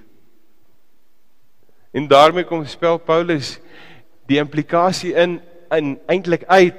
En 1.96 2.08
daarmee 2.10 2.44
kom 2.44 2.66
spel 2.68 2.98
Paulus 3.00 3.56
die 4.28 4.40
implikasie 4.42 5.14
in 5.16 5.40
in 5.74 5.96
eintlik 6.06 6.44
uit 6.46 6.78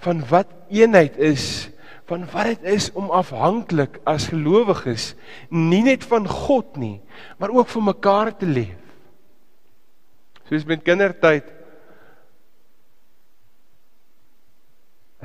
van 0.00 0.22
wat 0.30 0.48
eenheid 0.72 1.18
is, 1.20 1.68
van 2.08 2.22
wat 2.32 2.48
dit 2.54 2.62
is 2.78 2.86
om 2.96 3.10
afhanklik 3.12 3.98
as 4.08 4.30
gelowiges 4.32 5.10
nie 5.52 5.82
net 5.84 6.06
van 6.08 6.24
God 6.24 6.78
nie, 6.80 6.96
maar 7.36 7.52
ook 7.52 7.68
vir 7.68 7.84
mekaar 7.90 8.30
te 8.32 8.48
leef. 8.48 8.80
Soos 10.48 10.64
met 10.64 10.86
kindertyd 10.86 11.52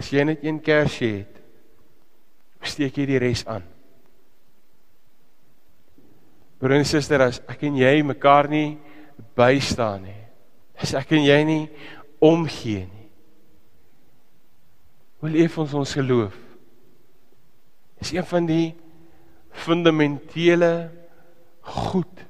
As 0.01 0.09
jy 0.09 0.23
net 0.25 0.41
een 0.41 0.57
kersie 0.63 1.11
het, 1.19 1.35
steek 2.65 2.95
jy 2.97 3.03
die 3.09 3.19
res 3.21 3.43
aan. 3.45 3.61
Broer 6.57 6.79
en 6.79 6.87
suster, 6.89 7.21
as 7.21 7.37
ek 7.49 7.67
en 7.67 7.77
jy 7.77 7.91
mekaar 8.05 8.49
nie 8.49 8.79
bystaan 9.37 10.05
nie, 10.07 10.21
as 10.81 10.93
ek 10.97 11.13
en 11.17 11.25
jy 11.25 11.39
nie 11.47 11.63
omgee 12.21 12.85
nie. 12.85 13.07
Hoe 15.21 15.29
leef 15.29 15.57
ons 15.61 15.73
ons 15.77 15.93
geloof? 15.93 16.33
Is 18.01 18.13
een 18.15 18.25
van 18.25 18.47
die 18.49 18.73
fundamentele 19.61 20.89
goed 21.61 22.25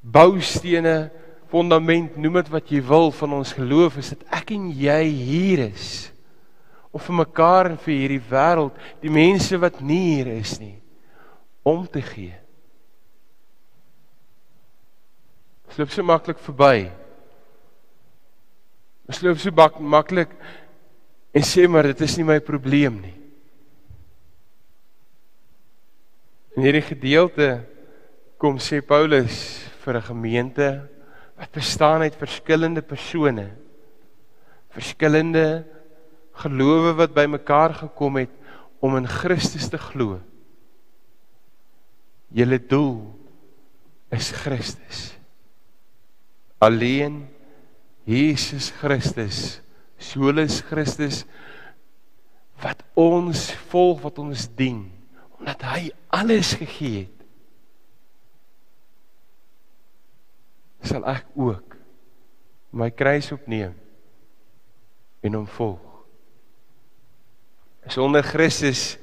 boustene 0.00 1.10
fondament 1.50 2.16
noem 2.16 2.40
dit 2.40 2.50
wat 2.54 2.70
jy 2.72 2.80
wil 2.86 3.10
van 3.14 3.36
ons 3.40 3.52
geloof 3.54 3.98
is 4.00 4.14
dit 4.14 4.24
ek 4.34 4.54
en 4.56 4.70
jy 4.74 5.02
hier 5.04 5.66
is 5.68 6.08
of 6.90 7.04
vir 7.06 7.20
mekaar 7.20 7.70
en 7.70 7.78
vir 7.78 7.94
hierdie 7.94 8.22
wêreld, 8.30 8.78
die 9.02 9.12
mense 9.14 9.58
wat 9.62 9.78
nie 9.78 10.16
hier 10.16 10.30
is 10.32 10.56
nie, 10.58 10.74
om 11.62 11.84
te 11.86 12.02
gee. 12.02 12.34
Dit 15.70 15.78
loop 15.78 15.92
so 15.94 16.02
maklik 16.02 16.40
verby. 16.42 16.90
Dit 19.06 19.20
loop 19.22 19.38
so 19.38 19.50
maklik 19.78 20.32
en 21.30 21.44
sê 21.46 21.68
maar 21.70 21.86
dit 21.86 22.00
is 22.02 22.16
nie 22.18 22.26
my 22.26 22.40
probleem 22.42 22.96
nie. 22.98 23.14
In 26.58 26.66
hierdie 26.66 26.82
gedeelte 26.82 27.46
kom 28.42 28.58
sê 28.58 28.80
Paulus 28.82 29.62
vir 29.84 29.96
'n 29.96 30.08
gemeente 30.10 30.88
wat 31.38 31.52
bestaan 31.52 32.02
uit 32.02 32.18
verskillende 32.18 32.82
persone, 32.82 33.54
verskillende 34.74 35.64
gelowe 36.32 36.96
wat 36.98 37.14
bymekaar 37.14 37.74
gekom 37.74 38.16
het 38.16 38.34
om 38.80 38.96
in 38.96 39.06
Christus 39.06 39.68
te 39.68 39.78
glo. 39.78 40.20
Julle 42.28 42.58
doel 42.58 43.14
is 44.10 44.32
Christus. 44.32 45.19
Alleen 46.60 47.24
Jesus 48.04 48.70
Christus, 48.80 49.60
solus 49.96 50.60
Christus 50.68 51.24
wat 52.60 52.82
ons 52.98 53.48
volg, 53.70 54.02
wat 54.04 54.18
ons 54.20 54.44
dien, 54.56 54.82
omdat 55.40 55.64
hy 55.64 55.82
alles 56.12 56.52
gegee 56.60 57.06
het. 57.06 57.16
Sal 60.90 61.04
ek 61.08 61.28
ook 61.36 61.76
my 62.76 62.90
kruis 62.92 63.30
opneem 63.32 63.72
en 65.24 65.36
hom 65.36 65.48
volg. 65.56 65.86
Sonder 67.90 68.24
Christus 68.24 68.98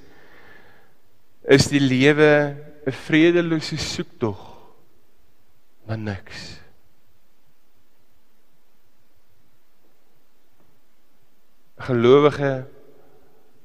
is 1.48 1.68
die 1.72 1.82
lewe 1.82 2.54
'n 2.86 2.94
vredelose 2.94 3.78
soektog 3.78 4.40
na 5.88 5.96
niks. 5.96 6.60
Gelowige 11.78 12.66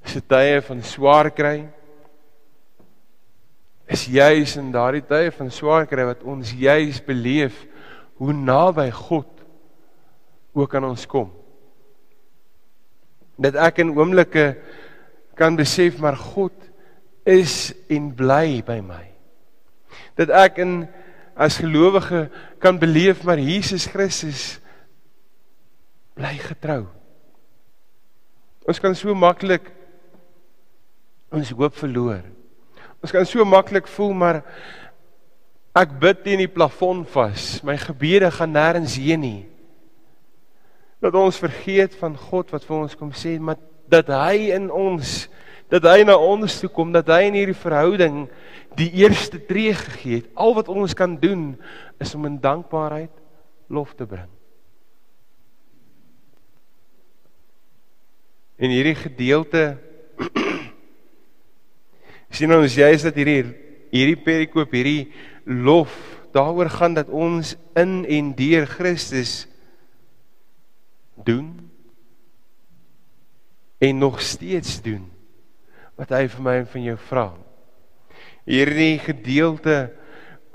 se 0.05 0.21
tye 0.21 0.61
van 0.67 0.83
swaar 0.83 1.31
kry 1.31 1.69
is 3.93 4.07
juis 4.09 4.57
in 4.57 4.73
daardie 4.75 5.05
tye 5.07 5.31
van 5.35 5.51
swaar 5.53 5.87
kry 5.89 6.05
wat 6.09 6.25
ons 6.29 6.53
juis 6.57 7.01
beleef 7.07 7.57
hoe 8.21 8.33
naby 8.33 8.89
God 8.95 9.29
ook 10.53 10.75
aan 10.77 10.91
ons 10.93 11.07
kom. 11.09 11.31
Dat 13.41 13.57
ek 13.57 13.81
in 13.83 13.95
oomblikke 13.97 14.53
kan 15.39 15.57
besef 15.57 15.99
maar 16.03 16.17
God 16.17 16.55
is 17.25 17.73
en 17.91 18.11
bly 18.17 18.61
by 18.67 18.81
my. 18.85 19.05
Dat 20.21 20.33
ek 20.45 20.61
in 20.63 20.83
as 21.33 21.57
gelowige 21.63 22.27
kan 22.61 22.79
beleef 22.79 23.25
maar 23.25 23.41
Jesus 23.41 23.87
Christus 23.89 24.61
bly 26.15 26.37
getrou. 26.43 26.85
Ons 28.69 28.79
kan 28.83 28.95
so 28.95 29.15
maklik 29.15 29.71
ons 31.33 31.51
hoop 31.57 31.75
verloor. 31.81 32.23
Ons 33.03 33.15
kan 33.15 33.27
so 33.27 33.45
maklik 33.49 33.89
voel 33.91 34.13
maar 34.15 34.43
ek 35.75 35.95
bid 35.99 36.21
teen 36.23 36.43
die 36.45 36.51
plafon 36.51 37.03
vas. 37.15 37.57
My 37.67 37.79
gebede 37.81 38.31
gaan 38.31 38.53
nêrens 38.55 38.99
heen 39.01 39.25
nie. 39.25 39.41
Dat 41.03 41.17
ons 41.19 41.41
vergeet 41.43 41.97
van 41.99 42.15
God 42.29 42.53
wat 42.55 42.67
vir 42.69 42.77
ons 42.79 42.99
kom 42.99 43.11
sê 43.17 43.39
maar 43.41 43.59
dat 43.91 44.13
hy 44.13 44.53
in 44.55 44.71
ons 44.71 45.27
dat 45.73 45.87
hy 45.89 46.05
na 46.05 46.19
ons 46.21 46.59
toe 46.61 46.69
kom 46.69 46.91
dat 46.93 47.09
hy 47.09 47.31
in 47.31 47.39
hierdie 47.39 47.57
verhouding 47.57 48.27
die 48.77 48.91
eerste 49.01 49.41
tree 49.41 49.73
gegee 49.73 50.21
het. 50.21 50.29
Al 50.37 50.53
wat 50.59 50.69
ons 50.69 50.93
kan 50.95 51.17
doen 51.17 51.55
is 52.01 52.13
om 52.15 52.29
in 52.29 52.37
dankbaarheid 52.41 53.13
lof 53.73 53.97
te 53.97 54.07
bring. 54.07 54.29
En 58.63 58.71
hierdie 58.71 58.95
gedeelte 58.95 59.65
sien 62.37 62.55
ons 62.55 62.79
juist 62.79 63.09
dat 63.09 63.19
hierdie 63.19 63.43
hierdie 63.93 64.21
perikoop 64.25 64.71
hierdie 64.73 65.11
lof 65.45 65.93
daaroor 66.33 66.71
gaan 66.73 66.95
dat 66.97 67.11
ons 67.13 67.57
in 67.77 68.07
en 68.09 68.31
deur 68.39 68.65
Christus 68.71 69.43
doen 71.27 71.51
en 73.83 73.99
nog 73.99 74.23
steeds 74.23 74.79
doen 74.83 75.11
wat 75.99 76.15
hy 76.15 76.25
vir 76.31 76.47
my 76.47 76.55
en 76.63 76.71
van 76.71 76.87
jou 76.87 76.97
vra. 77.11 77.27
Hierdie 78.49 78.97
gedeelte 79.03 79.91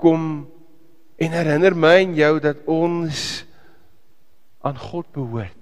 kom 0.00 0.48
en 1.18 1.36
herinner 1.36 1.76
my 1.78 1.94
en 2.02 2.16
jou 2.18 2.34
dat 2.42 2.64
ons 2.66 3.22
aan 4.66 4.80
God 4.80 5.06
behoort. 5.14 5.57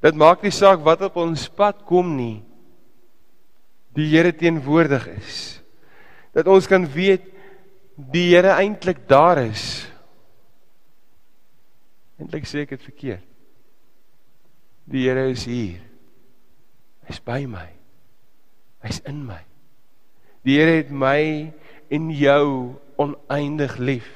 Dit 0.00 0.16
maak 0.16 0.44
nie 0.44 0.52
saak 0.54 0.80
wat 0.84 1.02
op 1.04 1.18
ons 1.20 1.44
pad 1.52 1.82
kom 1.88 2.14
nie. 2.16 2.40
Die 3.96 4.08
Here 4.08 4.32
teenwoordig 4.32 5.06
is. 5.12 5.34
Dat 6.32 6.48
ons 6.48 6.68
kan 6.70 6.86
weet 6.88 7.26
die 8.10 8.30
Here 8.32 8.54
eintlik 8.56 9.04
daar 9.10 9.42
is. 9.44 9.84
Eintlik 12.20 12.48
sê 12.48 12.64
ek 12.64 12.76
dit 12.76 12.88
verkeerd. 12.88 13.26
Die 14.90 15.04
Here 15.04 15.28
is 15.30 15.44
hier. 15.48 15.82
Hy's 17.08 17.20
by 17.20 17.44
my. 17.50 17.68
Hy's 18.86 19.02
in 19.08 19.24
my. 19.28 19.42
Die 20.48 20.56
Here 20.56 20.80
het 20.80 20.92
my 20.92 21.52
en 21.92 22.08
jou 22.14 22.78
oneindig 23.00 23.76
lief. 23.82 24.08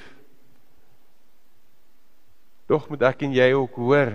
Tog 2.70 2.88
moet 2.88 3.04
ek 3.04 3.26
en 3.26 3.34
jy 3.36 3.50
ook 3.52 3.76
hoor 3.76 4.14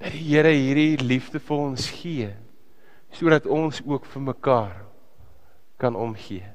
dat 0.00 0.14
die 0.16 0.22
Here 0.32 0.52
hierdie 0.52 0.96
liefde 1.04 1.40
vir 1.42 1.66
ons 1.68 1.90
gee 2.00 2.30
sodat 3.10 3.46
ons 3.50 3.80
ook 3.82 4.04
vir 4.06 4.22
mekaar 4.22 4.76
kan 5.80 5.96
omgee. 5.98 6.46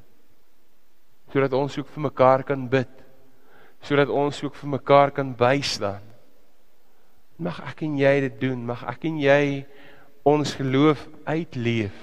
Sodat 1.33 1.53
ons 1.57 1.75
ook 1.77 1.89
vir 1.91 2.05
mekaar 2.05 2.45
kan 2.47 2.61
bid. 2.71 2.91
Sodat 3.83 4.07
ons 4.07 4.39
ook 4.43 4.55
vir 4.55 4.69
mekaar 4.77 5.11
kan 5.11 5.33
bystaan. 5.35 6.05
Mag 7.35 7.59
ek 7.67 7.83
en 7.83 7.97
jy 7.99 8.13
dit 8.29 8.37
doen? 8.39 8.61
Mag 8.63 8.85
ek 8.87 9.03
en 9.09 9.17
jy 9.19 9.65
ons 10.23 10.53
geloof 10.55 11.03
uitleef? 11.27 11.97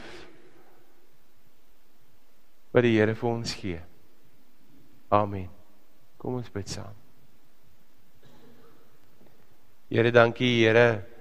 Wat 2.76 2.84
die 2.84 2.98
Here 2.98 3.14
vir 3.16 3.30
ons 3.30 3.54
gee. 3.56 3.80
Amen. 5.08 5.48
Kom 6.20 6.36
ons 6.36 6.52
bid 6.52 6.68
saam. 6.68 6.92
Here, 9.88 10.12
dankie 10.12 10.52
Here 10.60 11.11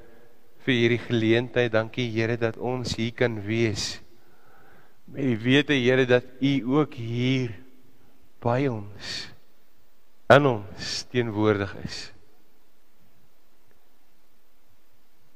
vir 0.66 0.78
hierdie 0.78 1.02
geleentheid. 1.08 1.74
Dankie 1.74 2.10
Here 2.14 2.38
dat 2.38 2.58
ons 2.58 2.96
hier 3.00 3.14
kan 3.18 3.40
wees. 3.46 4.00
Met 5.12 5.26
die 5.28 5.38
wete 5.42 5.76
Here 5.78 6.06
dat 6.06 6.28
U 6.40 6.54
ook 6.80 6.96
hier 6.96 7.56
by 8.42 8.66
ons 8.72 9.28
in 10.32 10.48
ons 10.48 10.92
teenwoordig 11.12 11.74
is. 11.84 11.98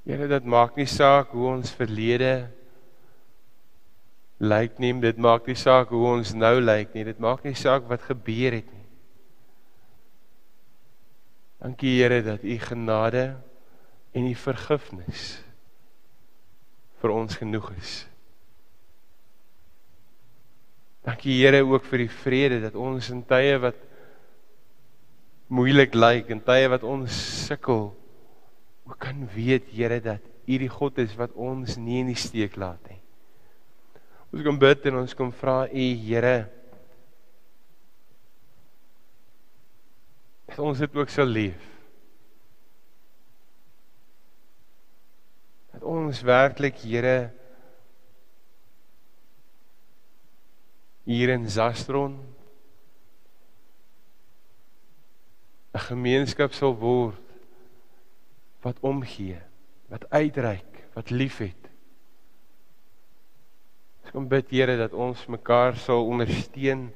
Here 0.05 0.27
dit 0.29 0.45
maak 0.45 0.77
nie 0.77 0.87
saak 0.89 1.33
hoe 1.35 1.49
ons 1.55 1.73
verlede 1.75 2.47
lyk 4.39 4.77
nie, 4.83 4.93
dit 5.01 5.19
maak 5.21 5.47
nie 5.49 5.57
saak 5.57 5.91
hoe 5.95 6.03
ons 6.13 6.33
nou 6.37 6.59
lyk 6.61 6.93
nie, 6.95 7.05
dit 7.07 7.19
maak 7.23 7.43
nie 7.47 7.55
saak 7.57 7.87
wat 7.89 8.05
gebeur 8.05 8.59
het 8.59 8.69
nie. 8.69 8.85
Dankie 11.65 11.95
Here 11.97 12.21
dat 12.23 12.43
U 12.45 12.57
genade 12.61 13.25
en 14.15 14.27
die 14.29 14.37
vergifnis 14.39 15.35
vir 17.01 17.11
ons 17.13 17.35
genoeg 17.37 17.67
is. 17.75 17.95
Dankie 21.05 21.35
Here 21.37 21.61
ook 21.67 21.85
vir 21.85 22.05
die 22.05 22.13
vrede 22.23 22.61
dat 22.63 22.77
ons 22.79 23.11
in 23.13 23.21
tye 23.27 23.59
wat 23.61 23.77
moeilik 25.53 25.93
lyk 25.93 26.31
en 26.33 26.41
tye 26.41 26.71
wat 26.71 26.87
ons 26.87 27.13
sukkel 27.45 27.91
ook 28.85 28.97
kan 29.03 29.27
weet 29.35 29.67
Here 29.75 29.99
dat 30.01 30.23
U 30.45 30.57
die 30.61 30.69
God 30.69 30.97
is 31.01 31.13
wat 31.17 31.33
ons 31.33 31.75
nie 31.81 31.99
in 32.03 32.11
die 32.11 32.19
steek 32.21 32.55
laat 32.61 32.81
nie. 32.89 32.99
Ons 34.29 34.43
kom 34.45 34.59
bid 34.61 34.83
en 34.89 35.01
ons 35.01 35.15
kom 35.17 35.31
vra 35.33 35.65
U 35.67 35.85
Here 36.05 36.37
dat 40.49 40.59
ons 40.63 40.79
dit 40.79 41.01
ook 41.01 41.11
sal 41.11 41.27
leef. 41.27 41.74
Ons 45.85 46.21
werklik 46.25 46.81
Here 46.83 47.31
hier 51.05 51.29
in 51.29 51.45
Zastron 51.49 52.17
'n 55.75 55.85
gemeenskap 55.91 56.53
sal 56.53 56.73
word 56.79 57.19
wat 58.63 58.79
omgee, 58.81 59.37
wat 59.91 60.09
uitreik, 60.09 60.87
wat 60.95 61.11
liefhet. 61.11 61.69
Ons 64.01 64.11
kom 64.11 64.27
bid 64.31 64.49
Here 64.49 64.77
dat 64.77 64.93
ons 64.93 65.27
mekaar 65.27 65.75
sal 65.77 66.07
ondersteun 66.07 66.87
en 66.89 66.93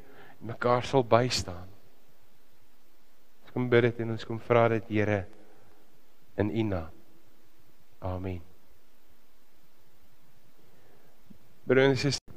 mekaar 0.54 0.88
sal 0.88 1.04
bystaan. 1.04 1.68
Ons 3.44 3.54
kom 3.54 3.70
bid 3.70 3.90
dit 3.90 4.06
en 4.06 4.16
ons 4.16 4.26
kom 4.26 4.40
vra 4.40 4.68
dit 4.70 4.94
Here 4.96 5.26
in 6.40 6.50
U 6.50 6.64
naam. 6.64 6.94
Amen. 8.00 8.49
Broer 11.70 11.84
en 11.86 11.98
suster 12.02 12.34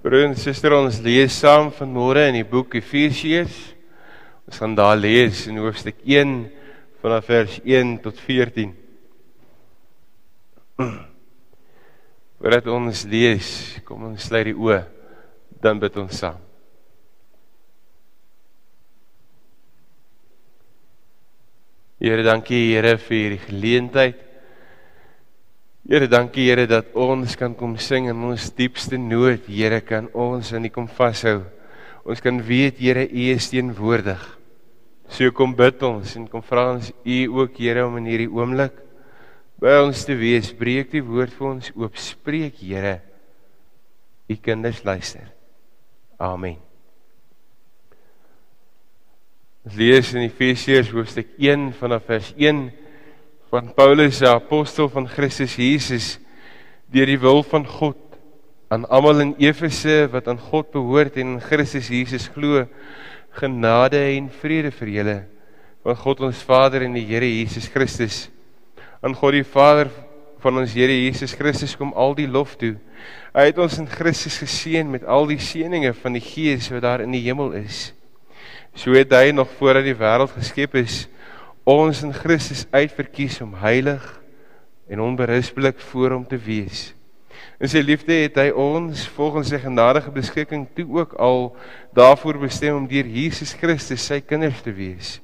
Broer 0.00 0.22
en 0.30 0.36
suster, 0.40 0.72
ons 0.72 1.00
lees 1.04 1.36
saam 1.42 1.68
vanmôre 1.76 2.22
in 2.30 2.38
die 2.38 2.46
boek 2.48 2.78
Efesiërs. 2.80 3.58
Ons 4.48 4.62
gaan 4.62 4.78
daar 4.78 4.96
lees 4.96 5.44
in 5.50 5.60
hoofstuk 5.60 6.00
1 6.08 6.32
vanaf 7.04 7.28
vers 7.28 7.58
1 7.68 7.92
tot 8.06 8.24
14. 8.24 8.72
Voordat 12.40 12.72
ons 12.72 13.04
lees, 13.12 13.52
kom 13.84 14.08
ons 14.08 14.30
sluit 14.30 14.54
die 14.54 14.56
oë, 14.56 14.80
dan 15.60 15.84
bid 15.84 16.00
ons 16.00 16.24
saam. 16.24 16.45
Here, 22.06 22.22
dankie 22.22 22.68
Here 22.70 22.94
vir 23.02 23.16
hierdie 23.18 23.42
geleentheid. 23.48 24.18
Here, 25.90 26.06
dankie 26.06 26.44
Here 26.46 26.66
dat 26.70 26.92
ons 26.94 27.34
kan 27.38 27.54
kom 27.58 27.74
sing 27.82 28.06
in 28.12 28.20
ons 28.28 28.46
diepste 28.54 28.94
nood. 28.94 29.48
Here, 29.50 29.80
kan 29.82 30.06
ons 30.14 30.52
in 30.54 30.68
U 30.68 30.70
kom 30.70 30.86
vashou. 30.86 31.40
Ons 32.06 32.22
kan 32.22 32.38
weet 32.38 32.78
Here, 32.78 33.08
U 33.10 33.24
is 33.34 33.50
teenwoordig. 33.50 34.22
So 35.10 35.32
kom 35.34 35.54
bid 35.58 35.82
ons 35.86 36.14
en 36.18 36.28
kom 36.30 36.44
vra 36.46 36.68
ons 36.76 36.92
U 36.94 37.18
ook 37.40 37.58
Here 37.58 37.82
om 37.86 37.98
in 37.98 38.06
hierdie 38.12 38.30
oomblik 38.30 38.78
by 39.58 39.80
ons 39.82 40.04
te 40.06 40.14
wees. 40.14 40.52
Breek 40.54 40.94
die 40.94 41.02
woord 41.02 41.34
vir 41.34 41.50
ons 41.56 41.72
oop. 41.74 41.98
Spreek 41.98 42.62
Here. 42.62 43.00
U 44.30 44.38
kinders 44.38 44.84
luister. 44.86 45.26
Amen. 46.22 46.65
Ons 49.66 49.74
lees 49.74 50.12
in 50.14 50.22
Efesiërs 50.22 50.92
hoofstuk 50.94 51.32
1 51.42 51.72
vanaf 51.80 52.04
vers 52.06 52.28
1 52.38 52.58
van 53.50 53.72
Paulus, 53.74 54.20
die 54.22 54.28
apostel 54.30 54.86
van 54.92 55.08
Christus 55.10 55.56
Jesus, 55.58 56.06
deur 56.94 57.10
die 57.10 57.18
wil 57.18 57.42
van 57.42 57.66
God 57.66 57.98
aan 58.70 58.84
almal 58.94 59.24
in 59.24 59.32
Efese 59.42 60.04
wat 60.12 60.30
aan 60.30 60.38
God 60.38 60.70
behoort 60.70 61.18
en 61.18 61.32
in 61.34 61.42
Christus 61.42 61.90
Jesus 61.90 62.28
glo, 62.30 62.62
genade 63.40 64.04
en 64.12 64.30
vrede 64.38 64.70
vir 64.70 64.94
julle 65.00 65.18
van 65.82 65.98
God 65.98 66.22
ons 66.30 66.46
Vader 66.46 66.86
en 66.86 66.94
die 66.94 67.04
Here 67.10 67.26
Jesus 67.26 67.66
Christus. 67.66 68.28
Aan 69.02 69.18
God 69.18 69.34
die 69.34 69.44
Vader 69.50 69.90
van 70.46 70.62
ons 70.62 70.78
Here 70.78 70.94
Jesus 70.94 71.34
Christus 71.34 71.74
kom 71.74 71.90
al 71.98 72.14
die 72.14 72.30
lof 72.30 72.54
toe. 72.54 72.76
Hy 73.34 73.50
het 73.50 73.58
ons 73.58 73.82
in 73.82 73.90
Christus 73.90 74.38
geseën 74.46 74.86
met 74.86 75.10
al 75.10 75.26
die 75.34 75.42
seënings 75.42 75.98
van 76.06 76.14
die 76.14 76.22
Gees 76.22 76.70
wat 76.70 76.86
daar 76.86 77.02
in 77.02 77.18
die 77.18 77.26
hemel 77.26 77.58
is. 77.66 77.95
So 78.76 78.92
het 78.92 79.12
hy 79.12 79.30
nog 79.32 79.48
voordat 79.56 79.86
die 79.88 79.96
wêreld 79.96 80.34
geskep 80.36 80.76
is, 80.76 81.06
ons 81.66 82.02
in 82.06 82.12
Christus 82.14 82.66
uitverkies 82.70 83.40
om 83.42 83.56
heilig 83.58 84.04
en 84.86 85.00
onberispelik 85.00 85.80
voor 85.90 86.14
hom 86.14 86.26
te 86.28 86.38
wees. 86.38 86.92
In 87.58 87.70
sy 87.72 87.80
liefde 87.80 88.12
het 88.12 88.36
hy 88.38 88.50
ons 88.52 89.06
volgens 89.16 89.48
sy 89.50 89.58
genadige 89.62 90.12
beskikking 90.12 90.66
toe 90.76 90.86
ook 90.98 91.16
al 91.18 91.48
daarvoor 91.96 92.38
bestem 92.44 92.76
om 92.76 92.88
deur 92.88 93.08
Jesus 93.08 93.54
Christus 93.56 94.04
sy 94.04 94.20
kinders 94.20 94.60
te 94.64 94.74
wees. 94.76 95.16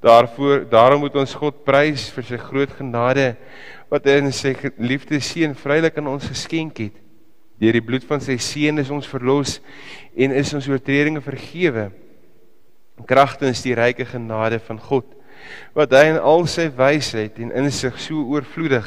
Daarvoor 0.00 0.64
daarom 0.72 1.04
moet 1.04 1.16
ons 1.20 1.36
God 1.36 1.60
prys 1.66 2.08
vir 2.16 2.24
sy 2.32 2.40
groot 2.40 2.72
genade 2.78 3.34
wat 3.92 4.08
hy 4.08 4.16
in 4.22 4.32
sy 4.32 4.54
liefde 4.80 5.20
seun 5.20 5.52
vrylik 5.58 5.98
aan 6.00 6.08
ons 6.08 6.30
geskenk 6.32 6.80
het. 6.86 6.96
Deur 7.60 7.76
die 7.76 7.84
bloed 7.84 8.06
van 8.08 8.24
sy 8.24 8.38
seun 8.40 8.80
is 8.80 8.90
ons 8.90 9.08
verlos 9.10 9.58
en 10.16 10.32
is 10.32 10.54
ons 10.56 10.68
oortredinge 10.72 11.20
vergewe 11.20 11.90
kragtens 13.06 13.62
die 13.64 13.74
ryke 13.74 14.04
genade 14.08 14.60
van 14.66 14.78
God 14.80 15.06
wat 15.74 15.92
hy 15.94 16.10
in 16.12 16.18
al 16.20 16.44
sy 16.50 16.68
wysheid 16.76 17.38
en 17.40 17.52
insig 17.62 17.96
so 18.02 18.22
oorvloedig 18.34 18.86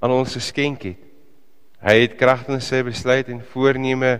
aan 0.00 0.14
ons 0.14 0.36
geskenk 0.38 0.84
het. 0.86 1.00
Hy 1.80 1.96
het 2.02 2.18
kragtens 2.20 2.68
sy 2.70 2.82
besluit 2.84 3.28
en 3.32 3.40
voorneme 3.52 4.18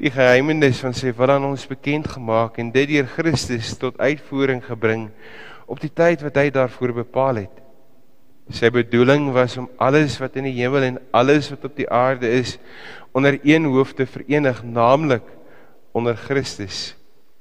die 0.00 0.12
geheimenis 0.12 0.80
van 0.84 0.96
sy 0.96 1.12
wil 1.16 1.32
aan 1.36 1.44
ons 1.48 1.66
bekend 1.68 2.08
gemaak 2.16 2.58
en 2.60 2.72
dit 2.72 2.88
deur 2.90 3.08
Christus 3.14 3.74
tot 3.80 4.00
uitvoering 4.00 4.62
gebring 4.64 5.06
op 5.68 5.80
die 5.82 5.92
tyd 5.92 6.24
wat 6.24 6.40
hy 6.40 6.48
daarvoor 6.54 6.94
bepaal 7.04 7.44
het. 7.44 7.62
Sy 8.52 8.70
bedoeling 8.70 9.28
was 9.34 9.56
om 9.58 9.68
alles 9.82 10.20
wat 10.22 10.36
in 10.38 10.46
die 10.46 10.56
hemel 10.60 10.84
en 10.86 10.98
alles 11.16 11.50
wat 11.50 11.64
op 11.66 11.76
die 11.76 11.88
aarde 11.90 12.30
is 12.30 12.56
onder 13.16 13.38
een 13.42 13.64
hoof 13.64 13.92
te 13.96 14.06
verenig, 14.06 14.62
naamlik 14.62 15.24
onder 15.96 16.16
Christus. 16.16 16.95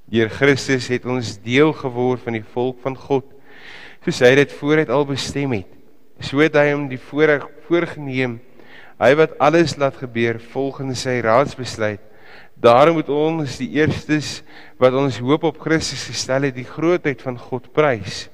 Deur 0.05 0.29
Christus 0.29 0.85
het 0.93 1.05
ons 1.09 1.35
deel 1.41 1.71
geword 1.73 2.21
van 2.21 2.37
die 2.37 2.45
volk 2.53 2.77
van 2.83 2.93
God, 2.97 3.25
soos 4.05 4.21
hy 4.21 4.35
dit 4.37 4.51
vooruit 4.59 4.89
al 4.93 5.05
bestem 5.09 5.55
het. 5.57 5.69
So 6.21 6.43
het 6.43 6.55
hy 6.55 6.69
hom 6.75 6.85
die 6.91 7.01
voorreg 7.01 7.47
voorgeneem, 7.65 8.37
hy 9.01 9.09
wat 9.17 9.33
alles 9.43 9.73
laat 9.81 9.97
gebeur 9.97 10.37
volgens 10.53 11.01
sy 11.07 11.17
raadsbesluit. 11.25 12.03
Daarom 12.55 12.99
moet 12.99 13.09
ons 13.11 13.57
die 13.59 13.71
eerstes 13.75 14.39
wat 14.79 14.95
ons 14.95 15.17
hoop 15.19 15.43
op 15.49 15.57
Christus 15.59 16.05
gestel 16.07 16.47
het, 16.47 16.55
die 16.55 16.67
grootheid 16.69 17.23
van 17.25 17.39
God 17.41 17.67
prys. 17.75 18.27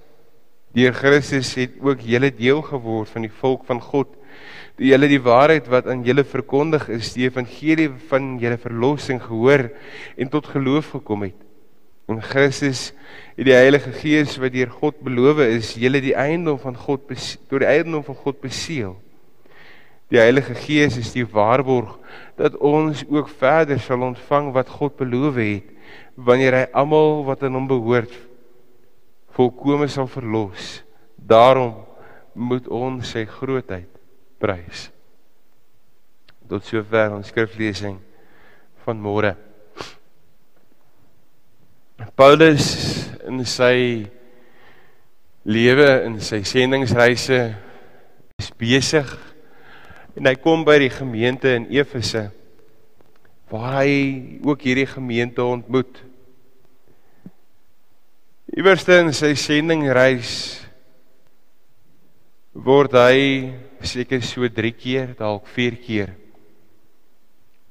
Deur 0.75 0.93
Christus 0.95 1.53
het 1.57 1.79
ook 1.83 2.03
julle 2.05 2.29
deel 2.35 2.61
geword 2.67 3.09
van 3.11 3.25
die 3.25 3.33
volk 3.41 3.63
van 3.67 3.81
God. 3.83 4.11
Die 4.79 4.91
julle 4.91 5.09
die 5.11 5.21
waarheid 5.23 5.67
wat 5.71 5.87
aan 5.91 6.03
julle 6.05 6.23
verkondig 6.27 6.87
is, 6.93 7.13
die 7.15 7.25
evangelie 7.27 7.89
van 8.11 8.35
julle 8.41 8.59
verlossing 8.61 9.23
gehoor 9.23 9.69
en 10.17 10.31
tot 10.31 10.51
geloof 10.51 10.93
gekom 10.99 11.27
het. 11.27 11.39
In 12.11 12.21
Christus 12.21 12.89
het 13.37 13.45
die 13.47 13.55
Heilige 13.55 13.93
Gees 13.95 14.35
wat 14.41 14.53
deur 14.53 14.71
God 14.73 14.99
beloof 15.03 15.39
is, 15.45 15.75
julle 15.79 16.01
die 16.03 16.15
eiendom 16.17 16.59
van 16.61 16.75
God 16.77 17.07
deur 17.07 17.63
die 17.63 17.69
eiendom 17.69 18.03
van 18.03 18.17
God 18.19 18.41
beseël. 18.43 18.97
Die 20.11 20.19
Heilige 20.19 20.55
Gees 20.59 20.97
is 20.99 21.13
die 21.15 21.25
waarborg 21.25 21.95
dat 22.39 22.57
ons 22.59 23.05
ook 23.07 23.29
verder 23.39 23.79
sal 23.79 24.03
ontvang 24.03 24.51
wat 24.55 24.69
God 24.69 24.97
beloof 24.99 25.39
het 25.39 25.69
wanneer 26.15 26.57
hy 26.57 26.65
almal 26.75 27.23
wat 27.27 27.43
aan 27.47 27.55
hom 27.55 27.69
behoort 27.69 28.11
volkome 29.31 29.87
sal 29.87 30.09
verlos. 30.11 30.81
Daarom 31.15 31.77
moet 32.33 32.67
ons 32.67 33.13
sy 33.13 33.23
grootheid 33.29 33.87
prys. 34.41 34.89
Tot 36.51 36.67
sover 36.67 37.15
ons 37.15 37.31
skriflesing 37.31 37.95
van 38.83 38.99
môre. 38.99 39.35
Paulus 42.15 42.65
in 43.27 43.43
sy 43.45 44.07
lewe 45.45 45.89
in 46.05 46.19
sy 46.23 46.41
sendingsreise 46.47 47.39
is 48.41 48.49
besig 48.57 49.09
en 50.17 50.29
hy 50.29 50.33
kom 50.41 50.65
by 50.65 50.79
die 50.81 50.91
gemeente 50.93 51.53
in 51.59 51.67
Efese 51.69 52.29
waar 53.51 53.81
hy 53.81 54.39
ook 54.47 54.63
hierdie 54.63 54.87
gemeente 54.87 55.43
ontmoet. 55.43 55.97
Iewerste 58.55 59.01
in 59.03 59.11
sy 59.11 59.33
sendingreis 59.35 60.31
word 62.55 62.95
hy 62.95 63.51
seker 63.83 64.23
so 64.23 64.47
3 64.47 64.71
keer, 64.79 65.13
dalk 65.19 65.47
4 65.51 65.79
keer 65.83 66.15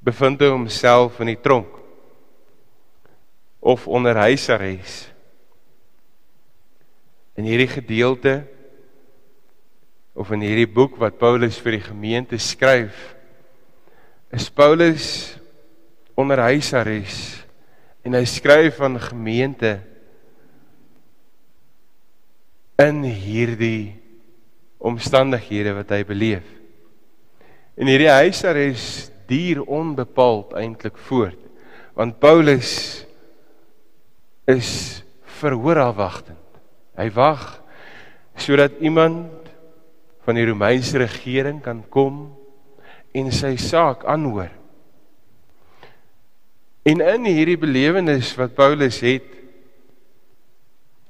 bevind 0.05 0.40
homself 0.45 1.19
in 1.21 1.33
die 1.33 1.40
tronk 1.40 1.80
of 3.61 3.87
onder 3.88 4.16
huisarrest. 4.16 5.12
In 7.37 7.44
hierdie 7.44 7.68
gedeelte 7.68 8.42
of 10.12 10.33
in 10.33 10.42
hierdie 10.44 10.68
boek 10.68 10.96
wat 11.01 11.20
Paulus 11.20 11.61
vir 11.62 11.79
die 11.79 11.85
gemeente 11.85 12.40
skryf, 12.40 12.96
is 14.33 14.49
Paulus 14.53 15.37
onder 16.18 16.40
huisarrest 16.51 17.46
en 18.05 18.16
hy 18.16 18.25
skryf 18.29 18.81
aan 18.81 18.96
gemeente 19.01 19.75
in 22.81 23.03
hierdie 23.05 23.92
omstandighede 24.81 25.75
wat 25.77 25.92
hy 25.92 26.01
beleef. 26.09 26.46
En 27.77 27.88
hierdie 27.88 28.12
huisarrest 28.12 29.12
duur 29.29 29.62
onbepaald 29.68 30.57
eintlik 30.59 30.96
voort 31.07 31.38
want 31.94 32.16
Paulus 32.23 33.05
is 34.48 35.03
verhoorafwagtend. 35.40 36.38
Hy 36.98 37.09
wag 37.16 37.61
sodat 38.40 38.79
iemand 38.81 39.50
van 40.24 40.38
die 40.38 40.46
Romeinse 40.48 41.00
regering 41.00 41.61
kan 41.64 41.83
kom 41.92 42.31
en 43.16 43.31
sy 43.35 43.57
saak 43.61 44.05
aanhoor. 44.09 44.53
En 46.88 47.03
in 47.05 47.29
hierdie 47.29 47.59
belewenis 47.61 48.33
wat 48.38 48.55
Paulus 48.57 49.00
het, 49.05 49.26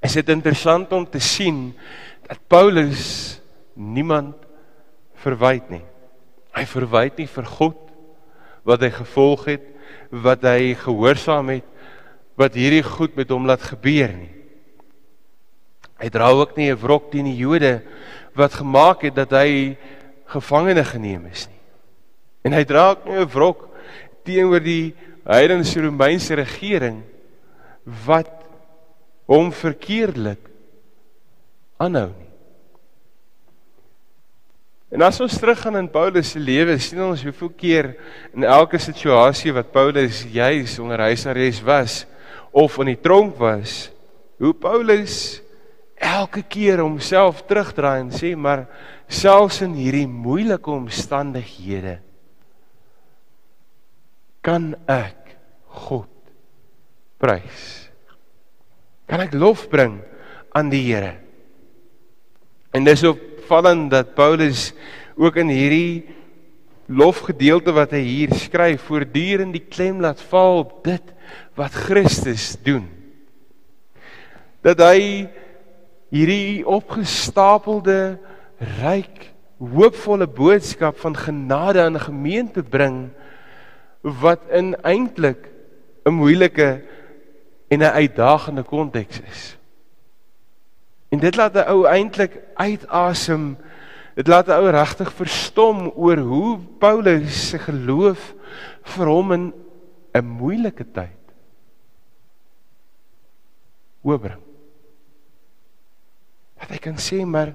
is 0.00 0.16
dit 0.16 0.32
interessant 0.32 0.90
om 0.96 1.04
te 1.06 1.20
sien 1.22 1.70
dat 2.26 2.40
Paulus 2.50 3.38
niemand 3.74 4.36
verwyd 5.20 5.68
nie. 5.70 5.84
Hy 6.56 6.64
verwyd 6.66 7.20
nie 7.20 7.28
vir 7.30 7.46
God 7.46 7.78
wat 8.66 8.82
hy 8.84 8.90
gevolg 8.94 9.46
het, 9.52 9.66
wat 10.10 10.42
hy 10.48 10.72
gehoorsaam 10.80 11.52
het 11.54 11.68
wat 12.40 12.56
hierdie 12.56 12.84
goed 12.84 13.16
met 13.18 13.28
hom 13.28 13.48
laat 13.48 13.62
gebeur 13.68 14.12
nie. 14.16 14.32
Hy 16.00 16.08
dra 16.08 16.30
ook 16.32 16.56
nie 16.56 16.70
'n 16.72 16.80
wrok 16.80 17.10
teen 17.12 17.28
die 17.28 17.36
Jode 17.36 17.82
wat 18.34 18.56
gemaak 18.56 19.02
het 19.02 19.14
dat 19.14 19.30
hy 19.30 19.76
gevangene 20.26 20.84
geneem 20.84 21.26
is 21.26 21.48
nie. 21.48 21.60
En 22.44 22.52
hy 22.52 22.64
dra 22.64 22.90
ook 22.90 23.04
nie 23.04 23.20
'n 23.20 23.28
wrok 23.28 23.68
teenoor 24.24 24.60
die 24.60 24.94
heidense 25.24 25.80
Romeinse 25.80 26.34
regering 26.34 27.02
wat 28.06 28.32
hom 29.26 29.52
verkeerdelik 29.52 30.40
aanhou 31.76 32.12
nie. 32.16 32.30
En 34.90 35.02
as 35.02 35.20
ons 35.20 35.38
teruggaan 35.38 35.76
in 35.76 35.90
Paulus 35.90 36.30
se 36.30 36.38
lewe, 36.38 36.78
sien 36.78 37.02
ons 37.02 37.22
hoeveel 37.22 37.52
keer 37.56 37.96
in 38.34 38.44
elke 38.44 38.78
situasie 38.78 39.52
wat 39.52 39.70
Paulus 39.70 40.24
juis 40.24 40.78
onder 40.78 40.98
huisarrest 40.98 41.62
was 41.62 42.06
of 42.50 42.78
in 42.82 42.92
die 42.92 43.00
tronk 43.00 43.38
was, 43.38 43.88
hoe 44.40 44.52
Paulus 44.56 45.40
elke 46.00 46.42
keer 46.42 46.80
homself 46.80 47.44
terugdraai 47.46 48.00
en 48.00 48.12
sê 48.14 48.32
maar 48.36 48.64
selfs 49.10 49.60
in 49.66 49.74
hierdie 49.76 50.08
moeilike 50.08 50.70
omstandighede 50.72 51.98
kan 54.40 54.72
ek 54.88 55.36
God 55.84 56.08
prys. 57.20 57.90
Kan 59.04 59.20
ek 59.20 59.36
lof 59.36 59.66
bring 59.70 59.98
aan 60.56 60.70
die 60.72 60.82
Here? 60.88 61.18
En 62.72 62.86
dis 62.86 63.04
opvallend 63.04 63.90
dat 63.92 64.14
Paulus 64.16 64.70
ook 65.20 65.36
in 65.42 65.50
hierdie 65.52 66.06
lofgedeelte 66.90 67.74
wat 67.76 67.92
hy 67.94 68.02
hier 68.02 68.34
skryf 68.38 68.88
voortdurend 68.88 69.54
die 69.54 69.66
klem 69.68 70.00
laat 70.02 70.22
val 70.30 70.64
op 70.64 70.80
dit 70.86 71.12
wat 71.54 71.72
Christus 71.72 72.56
doen. 72.62 72.88
Dat 74.60 74.78
hy 74.78 75.28
hierdie 76.10 76.66
opgestapelde 76.66 78.18
ryk 78.80 79.30
hoopvolle 79.60 80.26
boodskap 80.26 80.98
van 80.98 81.16
genade 81.16 81.80
aan 81.82 81.96
'n 81.96 82.08
gemeente 82.08 82.62
bring 82.62 83.10
wat 84.02 84.40
in 84.50 84.76
eintlik 84.82 85.48
'n 86.04 86.12
moeilike 86.12 86.82
en 87.68 87.78
'n 87.78 87.92
uitdagende 87.92 88.62
konteks 88.62 89.20
is. 89.20 89.56
En 91.08 91.18
dit 91.18 91.36
laat 91.36 91.54
'n 91.54 91.68
ou 91.68 91.86
eintlik 91.86 92.40
uitasem. 92.54 93.56
Dit 94.14 94.26
laat 94.26 94.46
'n 94.46 94.50
ou 94.50 94.70
regtig 94.70 95.12
verstom 95.12 95.92
oor 95.96 96.16
hoe 96.16 96.58
Paulus 96.78 97.48
se 97.48 97.58
geloof 97.58 98.34
vir 98.82 99.06
hom 99.06 99.32
in 99.32 99.52
'n 100.12 100.24
moeilike 100.24 100.86
tyd 100.92 101.19
oopbring. 104.02 104.40
Dat 106.60 106.72
hy 106.74 106.80
kan 106.82 106.98
sê 107.00 107.24
maar 107.24 107.54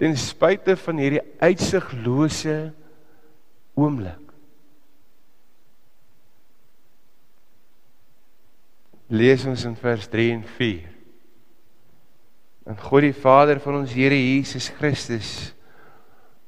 ten 0.00 0.16
spyte 0.16 0.76
van 0.76 1.00
hierdie 1.00 1.24
uitsiglose 1.40 2.56
oomblik 3.76 4.22
lees 9.06 9.44
ons 9.46 9.62
in 9.68 9.76
vers 9.78 10.08
3 10.10 10.32
en 10.34 10.44
4 10.56 10.96
En 12.66 12.78
God 12.78 13.04
die 13.06 13.14
Vader 13.14 13.60
van 13.62 13.80
ons 13.82 13.94
Here 13.94 14.16
Jesus 14.18 14.68
Christus 14.74 15.52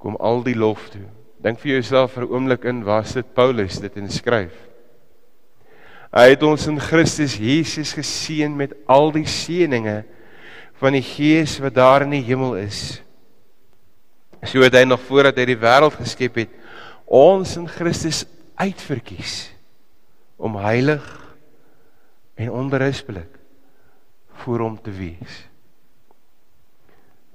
kom 0.03 0.17
al 0.19 0.43
die 0.47 0.57
lof 0.59 0.89
toe. 0.91 1.07
Dink 1.43 1.61
vir 1.63 1.77
jouself 1.77 2.17
vir 2.17 2.27
'n 2.27 2.33
oomblik 2.35 2.65
in 2.65 2.83
waar 2.85 3.07
sit 3.07 3.35
Paulus 3.35 3.79
dit 3.79 3.97
in 3.97 4.11
skryf. 4.11 4.55
Hy 6.15 6.31
het 6.33 6.45
ons 6.47 6.65
in 6.71 6.79
Christus 6.81 7.37
Jesus 7.37 7.93
geseën 7.97 8.53
met 8.57 8.73
al 8.89 9.13
die 9.13 9.27
seënings 9.29 10.07
van 10.79 10.95
die 10.95 11.05
Gees 11.05 11.59
wat 11.61 11.75
daar 11.75 12.07
in 12.07 12.15
die 12.15 12.25
hemel 12.25 12.55
is. 12.61 13.01
So 14.47 14.63
het 14.63 14.77
hy 14.79 14.85
nog 14.87 15.03
voordat 15.09 15.41
hy 15.41 15.49
die 15.51 15.59
wêreld 15.59 15.99
geskep 15.99 16.39
het, 16.39 16.53
ons 17.05 17.57
in 17.59 17.67
Christus 17.71 18.23
uitverkies 18.59 19.49
om 20.39 20.59
heilig 20.63 21.05
en 22.39 22.53
onberispelik 22.55 23.35
voor 24.45 24.63
hom 24.63 24.77
te 24.79 24.95
wees. 24.95 25.43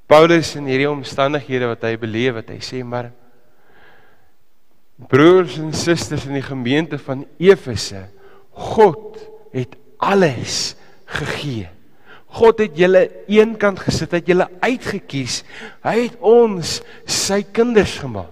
Paulus 0.08 0.54
in 0.56 0.70
hierdie 0.70 0.90
omstandighede 0.90 1.68
wat 1.74 1.84
hy 1.88 1.98
beleef 2.00 2.40
het, 2.40 2.54
hy 2.54 2.62
sê 2.64 2.80
maar 2.86 3.10
broers 5.10 5.58
en 5.60 5.74
susters 5.76 6.28
in 6.30 6.38
die 6.38 6.46
gemeente 6.46 7.00
van 7.02 7.26
Efese, 7.42 8.06
God 8.54 9.20
het 9.54 9.76
alles 9.98 10.76
gegee. 11.06 11.70
God 12.34 12.64
het 12.64 12.78
julle 12.78 13.06
eenkant 13.30 13.82
gesit, 13.86 14.16
het 14.16 14.30
julle 14.30 14.48
uitgekies. 14.64 15.44
Hy 15.86 15.98
het 16.08 16.18
ons 16.18 16.80
sy 17.06 17.44
kinders 17.46 18.00
gemaak. 18.02 18.32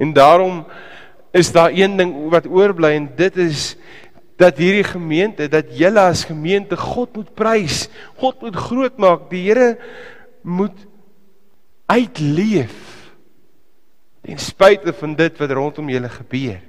En 0.00 0.12
daarom 0.16 0.64
is 1.36 1.52
daar 1.52 1.72
een 1.72 1.96
ding 1.96 2.14
wat 2.32 2.48
oorbly 2.48 2.94
en 2.98 3.08
dit 3.16 3.36
is 3.40 3.74
dat 4.40 4.56
hierdie 4.56 4.86
gemeente, 4.86 5.48
dat 5.52 5.68
julle 5.76 6.00
as 6.00 6.24
gemeente 6.24 6.76
God 6.80 7.12
moet 7.18 7.34
prys, 7.36 7.82
God 8.20 8.40
moet 8.40 8.56
groot 8.56 8.96
maak. 9.00 9.28
Die 9.32 9.42
Here 9.44 9.74
moet 10.40 10.86
uitleef 11.90 12.76
ten 14.24 14.40
spyte 14.40 14.94
van 14.96 15.16
dit 15.18 15.40
wat 15.40 15.52
rondom 15.56 15.88
julle 15.92 16.08
gebeur. 16.12 16.60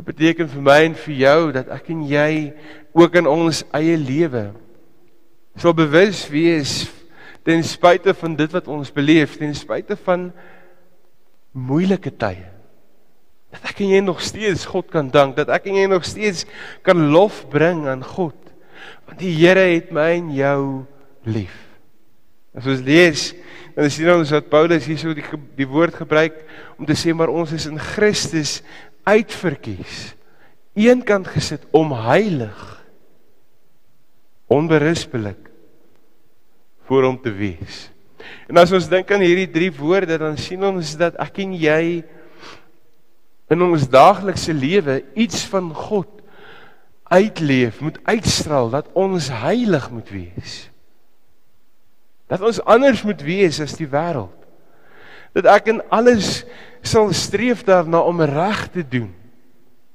Dit 0.00 0.06
beteken 0.14 0.48
vir 0.48 0.62
my 0.64 0.78
en 0.86 0.94
vir 0.96 1.16
jou 1.20 1.40
dat 1.52 1.66
ek 1.76 1.90
en 1.92 2.04
jy 2.08 2.30
ook 2.96 3.18
in 3.20 3.26
ons 3.28 3.58
eie 3.76 3.98
lewe 4.00 4.46
sal 5.60 5.74
bewus 5.76 6.22
wees 6.32 6.86
ten 7.44 7.60
spyte 7.66 8.14
van 8.16 8.32
dit 8.38 8.54
wat 8.54 8.70
ons 8.72 8.88
beleef, 8.96 9.34
ten 9.36 9.52
spyte 9.56 9.98
van 10.06 10.30
moeilike 11.52 12.12
tye. 12.16 12.46
Dat 13.52 13.66
ek 13.72 13.82
en 13.84 13.92
jy 13.92 14.00
nog 14.06 14.22
steeds 14.24 14.64
God 14.70 14.88
kan 14.92 15.10
dank, 15.12 15.36
dat 15.36 15.52
ek 15.52 15.68
en 15.68 15.80
jy 15.82 15.86
nog 15.90 16.06
steeds 16.08 16.46
kan 16.86 17.10
lof 17.12 17.42
bring 17.52 17.84
aan 17.90 18.04
God. 18.06 18.38
Want 19.04 19.20
die 19.20 19.34
Here 19.36 19.66
het 19.74 19.92
my 19.92 20.12
en 20.16 20.32
jou 20.32 20.60
lief. 21.28 21.56
As 22.56 22.68
ons 22.70 22.84
lees, 22.86 23.30
dan 23.76 23.92
sien 23.92 24.08
ons 24.12 24.32
dat 24.32 24.48
Paulus 24.52 24.88
hierso 24.88 25.12
die 25.16 25.26
die 25.58 25.68
woord 25.68 26.00
gebruik 26.00 26.40
om 26.78 26.88
te 26.88 26.96
sê 26.98 27.12
maar 27.16 27.32
ons 27.32 27.52
is 27.56 27.68
in 27.68 27.78
Christus 27.80 28.60
uitverkies. 29.08 30.14
Eenkant 30.78 31.28
gesit 31.28 31.64
om 31.76 31.92
heilig 31.92 32.66
onberispelik 34.50 35.50
voor 36.88 37.06
hom 37.06 37.18
te 37.22 37.30
wees. 37.30 37.86
En 38.50 38.58
as 38.58 38.72
ons 38.74 38.88
dink 38.90 39.10
aan 39.14 39.22
hierdie 39.22 39.50
drie 39.50 39.70
woorde, 39.70 40.18
dan 40.18 40.38
sien 40.40 40.62
ons 40.66 40.96
dat 40.98 41.14
ek 41.22 41.38
en 41.44 41.52
jy 41.54 41.84
in 43.50 43.62
ons 43.66 43.86
daaglikse 43.90 44.54
lewe 44.54 45.00
iets 45.18 45.44
van 45.50 45.70
God 45.74 46.10
uitleef, 47.10 47.80
moet 47.82 47.98
uitstraal 48.06 48.70
dat 48.70 48.90
ons 48.98 49.30
heilig 49.42 49.88
moet 49.90 50.10
wees. 50.14 50.58
Dat 52.30 52.42
ons 52.46 52.60
anders 52.62 53.02
moet 53.02 53.22
wees 53.26 53.58
as 53.62 53.74
die 53.78 53.88
wêreld. 53.90 54.36
Dat 55.34 55.48
ek 55.50 55.72
in 55.74 55.80
alles 55.90 56.44
sal 56.82 57.12
streef 57.16 57.64
daarna 57.66 58.02
om 58.08 58.22
reg 58.24 58.66
te 58.74 58.84
doen. 58.86 59.10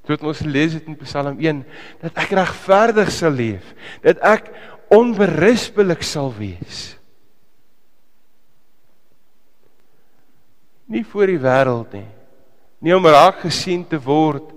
Soos 0.06 0.22
ons 0.22 0.42
lees 0.46 0.76
dit 0.78 0.90
in 0.90 0.98
Psalm 1.02 1.40
1, 1.42 1.64
dat 2.04 2.20
ek 2.26 2.36
regverdig 2.38 3.10
sal 3.14 3.34
leef, 3.34 3.72
dat 4.06 4.22
ek 4.22 4.52
onberispelik 4.94 6.06
sal 6.06 6.30
wees. 6.38 6.94
Nie 10.86 11.02
vir 11.02 11.34
die 11.34 11.42
wêreld 11.42 11.96
nie. 11.98 12.10
Nie 12.86 12.94
om 12.94 13.08
raak 13.10 13.42
gesien 13.42 13.82
te 13.90 13.98
word 13.98 14.52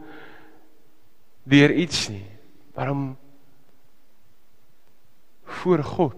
deur 1.49 1.73
iets 1.73 2.11
nie 2.13 2.27
maar 2.79 2.91
om 2.91 3.17
voor 5.43 5.83
God 5.83 6.17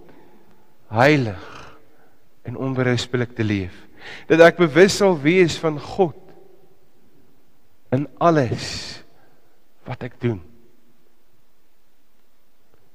heilig 0.86 1.76
en 2.42 2.56
onberispelik 2.56 3.32
te 3.32 3.44
leef. 3.44 3.72
Dat 4.30 4.42
ek 4.48 4.60
bewus 4.62 4.98
sal 5.00 5.16
wees 5.20 5.58
van 5.60 5.78
God 5.80 6.18
in 7.94 8.06
alles 8.22 9.00
wat 9.88 10.04
ek 10.06 10.20
doen. 10.22 10.38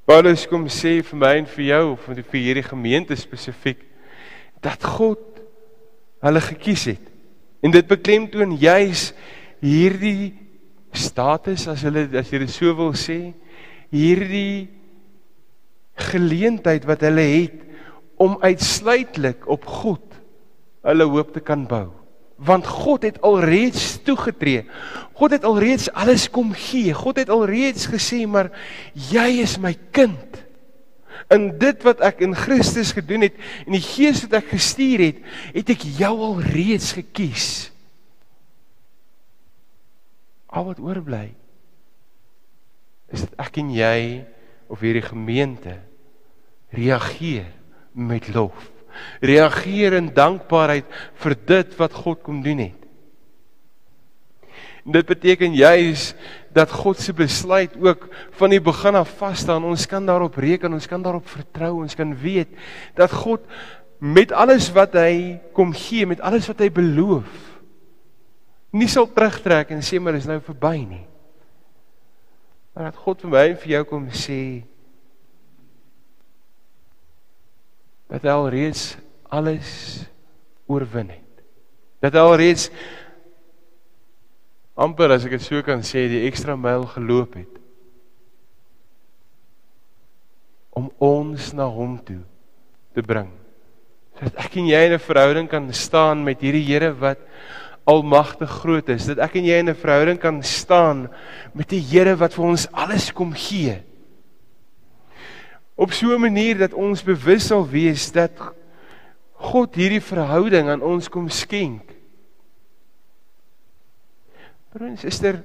Paulus 0.05 0.45
kom 0.47 0.67
sê 0.69 0.99
vir 1.01 1.17
my 1.17 1.31
en 1.39 1.47
vir 1.49 1.65
jou 1.71 1.83
of 1.95 2.05
vir 2.05 2.37
hierdie 2.37 2.67
gemeente 2.67 3.15
spesifiek 3.17 3.81
dat 4.63 4.83
God 4.85 5.21
hulle 6.25 6.41
gekies 6.45 6.85
het. 6.93 7.01
En 7.65 7.73
dit 7.73 7.87
beklemtoon 7.89 8.53
juis 8.61 9.09
hierdie 9.63 10.35
status 10.95 11.65
as 11.71 11.83
hulle 11.87 12.05
as 12.21 12.29
jy 12.31 12.43
dit 12.45 12.53
so 12.53 12.69
wil 12.77 12.93
sê, 12.97 13.33
hierdie 13.89 14.69
geleentheid 16.11 16.85
wat 16.85 17.01
hulle 17.07 17.25
het 17.25 17.61
om 18.21 18.37
uitsluitlik 18.43 19.47
op 19.51 19.65
God 19.81 20.04
hulle 20.85 21.07
hoop 21.09 21.33
te 21.33 21.43
kan 21.43 21.65
bou. 21.69 21.89
Want 22.35 22.67
God 22.67 23.05
het 23.07 23.21
alreeds 23.23 23.95
toegetree. 24.03 24.65
God 25.15 25.37
het 25.37 25.45
alreeds 25.47 25.87
alles 25.95 26.27
kom 26.29 26.51
gee. 26.53 26.93
God 26.93 27.21
het 27.21 27.31
alreeds 27.31 27.87
gesê 27.89 28.25
maar 28.27 28.51
jy 28.93 29.29
is 29.43 29.57
my 29.61 29.73
kind. 29.95 30.41
In 31.31 31.47
dit 31.57 31.85
wat 31.87 32.03
ek 32.05 32.21
in 32.25 32.35
Christus 32.37 32.91
gedoen 32.93 33.25
het 33.25 33.39
en 33.65 33.77
die 33.77 33.83
Gees 33.83 34.21
wat 34.25 34.41
ek 34.43 34.51
gestuur 34.51 35.07
het, 35.07 35.23
het 35.55 35.71
ek 35.73 35.87
jou 35.97 36.11
alreeds 36.33 36.91
gekies. 36.99 37.47
Al 40.51 40.69
wat 40.69 40.83
oorbly 40.83 41.31
is 43.13 43.23
dit 43.23 43.35
ek 43.39 43.59
en 43.61 43.69
jy 43.71 43.99
of 44.71 44.81
hierdie 44.83 45.05
gemeente 45.05 45.77
reageer 46.75 47.47
met 47.95 48.27
lof. 48.33 48.74
Reageer 49.21 49.97
in 49.99 50.13
dankbaarheid 50.13 50.89
vir 51.23 51.37
dit 51.45 51.77
wat 51.79 51.93
God 51.93 52.21
kom 52.25 52.41
doen 52.45 52.63
het. 52.67 52.81
En 54.85 54.93
dit 54.93 55.05
beteken 55.05 55.55
juis 55.57 56.13
dat 56.53 56.71
God 56.71 56.99
se 57.01 57.13
besluit 57.13 57.73
ook 57.81 58.05
van 58.37 58.53
die 58.53 58.61
begin 58.61 58.95
af 58.95 59.15
vas 59.17 59.41
staan. 59.41 59.65
Ons 59.65 59.87
kan 59.89 60.05
daarop 60.05 60.37
reken, 60.37 60.73
ons 60.73 60.87
kan 60.87 61.01
daarop 61.01 61.27
vertrou, 61.27 61.81
ons 61.81 61.95
kan 61.97 62.13
weet 62.21 62.53
dat 62.93 63.11
God 63.11 63.41
met 63.97 64.31
alles 64.31 64.69
wat 64.75 64.93
hy 64.99 65.39
kom 65.55 65.73
gee, 65.73 66.05
met 66.05 66.21
alles 66.21 66.47
wat 66.51 66.61
hy 66.61 66.69
beloof, 66.69 67.27
nie 68.75 68.89
sal 68.91 69.07
terugtrek 69.07 69.71
en 69.71 69.83
sê 69.85 69.99
maar 70.03 70.17
is 70.19 70.27
nou 70.29 70.37
verby 70.43 70.77
nie. 70.83 71.03
Maar 72.75 72.91
dat 72.91 72.99
God 72.99 73.23
vir 73.23 73.31
my 73.31 73.43
en 73.53 73.59
vir 73.61 73.71
jou 73.77 73.83
kom 73.89 74.07
sê 74.11 74.39
dat 78.11 78.23
hy 78.23 78.33
al 78.33 78.49
reeds 78.53 78.95
alles 79.33 80.05
oorwin 80.69 81.09
het. 81.09 81.43
Dat 82.03 82.13
hy 82.13 82.23
al 82.23 82.37
reeds 82.39 82.69
amper 84.75 85.15
as 85.15 85.25
ek 85.25 85.37
dit 85.37 85.45
so 85.45 85.61
kan 85.65 85.83
sê 85.85 86.05
die 86.11 86.25
ekstra 86.27 86.57
myl 86.59 86.83
geloop 86.91 87.37
het 87.39 87.61
om 90.75 90.89
ons 90.99 91.53
na 91.55 91.69
hom 91.71 91.95
toe 92.03 92.19
te 92.95 93.03
bring. 93.03 93.29
Sodat 94.19 94.41
ek 94.43 94.57
en 94.59 94.67
jy 94.67 94.81
in 94.87 94.93
'n 94.93 94.99
verhouding 94.99 95.47
kan 95.47 95.71
staan 95.73 96.23
met 96.23 96.41
hierdie 96.43 96.67
Here 96.67 96.91
wat 96.91 97.19
almagtig 97.87 98.49
groot 98.49 98.89
is. 98.89 99.05
Dat 99.05 99.19
ek 99.19 99.35
en 99.35 99.45
jy 99.45 99.59
in 99.59 99.69
'n 99.69 99.75
verhouding 99.75 100.19
kan 100.19 100.43
staan 100.43 101.09
met 101.53 101.69
die 101.69 101.79
Here 101.79 102.15
wat 102.15 102.33
vir 102.33 102.45
ons 102.45 102.67
alles 102.71 103.11
kom 103.11 103.33
gee. 103.33 103.83
Op 105.75 105.91
so 105.91 106.15
'n 106.15 106.21
manier 106.21 106.57
dat 106.57 106.73
ons 106.73 107.03
bewus 107.03 107.47
sal 107.47 107.67
wees 107.67 108.11
dat 108.11 108.31
God 109.33 109.75
hierdie 109.75 110.01
verhouding 110.01 110.69
aan 110.69 110.81
ons 110.81 111.09
kom 111.09 111.29
skenk. 111.29 111.91
Broer 114.71 114.87
en 114.87 114.97
suster, 114.97 115.43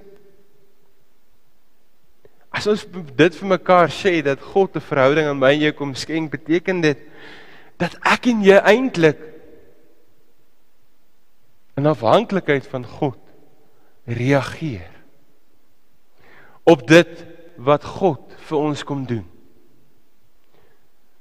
as 2.50 2.66
ons 2.66 2.86
dit 3.16 3.36
vir 3.36 3.48
mekaar 3.48 3.90
sê 3.90 4.22
dat 4.22 4.40
God 4.40 4.76
'n 4.76 4.80
verhouding 4.80 5.26
aan 5.26 5.38
my 5.38 5.52
en 5.52 5.60
jou 5.60 5.72
kom 5.72 5.94
skenk, 5.94 6.30
beteken 6.30 6.80
dit 6.80 6.98
dat 7.78 7.96
ek 8.02 8.26
en 8.26 8.42
jy 8.42 8.58
eintlik 8.58 9.18
in 11.76 11.86
afhanklikheid 11.86 12.66
van 12.66 12.84
God 12.84 13.18
reageer 14.04 14.90
op 16.62 16.86
dit 16.86 17.26
wat 17.56 17.84
God 17.84 18.34
vir 18.48 18.58
ons 18.58 18.84
kom 18.84 19.06
doen. 19.06 19.24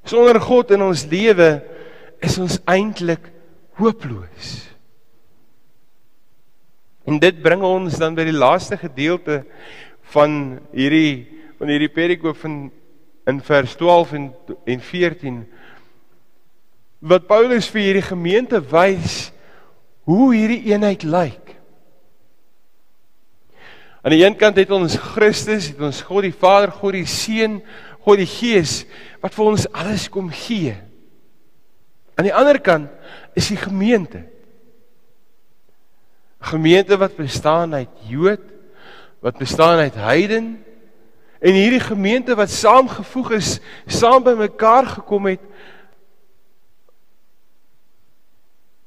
Sonder 0.09 0.39
God 0.41 0.71
in 0.73 0.81
ons 0.81 1.03
lewe 1.05 1.59
is 2.25 2.37
ons 2.41 2.57
eintlik 2.65 3.27
hooploos. 3.77 4.47
En 7.05 7.19
dit 7.21 7.37
bring 7.43 7.61
ons 7.65 7.93
dan 8.01 8.17
by 8.17 8.25
die 8.25 8.35
laaste 8.35 8.77
gedeelte 8.79 9.43
van 10.13 10.57
hierdie 10.73 11.37
van 11.59 11.69
hierdie 11.69 11.91
perikoop 11.91 12.37
van 12.39 12.55
in 13.29 13.41
vers 13.45 13.75
12 13.77 14.13
en 14.17 14.27
en 14.65 14.81
14 14.81 15.39
wat 17.11 17.27
Paulus 17.29 17.67
vir 17.71 17.85
hierdie 17.89 18.07
gemeente 18.09 18.59
wys 18.71 19.29
hoe 20.09 20.31
hierdie 20.33 20.71
eenheid 20.71 21.05
lyk. 21.05 21.53
Aan 23.99 24.15
die 24.15 24.23
een 24.23 24.35
kant 24.39 24.57
het 24.57 24.71
ons 24.71 24.95
Christus, 25.13 25.69
het 25.73 25.81
ons 25.83 26.01
God 26.07 26.25
die 26.25 26.35
Vader, 26.35 26.71
God 26.71 26.95
die 26.95 27.07
Seun, 27.07 27.59
God 28.09 28.23
die 28.23 28.29
Gees 28.29 28.83
wat 29.21 29.35
vir 29.37 29.51
ons 29.51 29.67
alles 29.69 30.07
kom 30.09 30.31
gee. 30.33 30.73
Aan 32.17 32.27
die 32.27 32.35
ander 32.35 32.57
kant 32.63 32.89
is 33.37 33.51
die 33.53 33.59
gemeente 33.59 34.25
gemeente 36.39 36.95
wat 36.97 37.17
bestaan 37.19 37.73
uit 37.75 37.89
Jood, 38.07 38.41
wat 39.19 39.37
bestaan 39.37 39.77
uit 39.83 39.95
heiden 39.99 40.63
en 41.39 41.53
hierdie 41.53 41.83
gemeente 41.83 42.35
wat 42.35 42.51
saamgevoeg 42.51 43.31
is, 43.37 43.49
saam 43.87 44.23
by 44.23 44.33
mekaar 44.39 44.87
gekom 44.87 45.27
het 45.27 45.43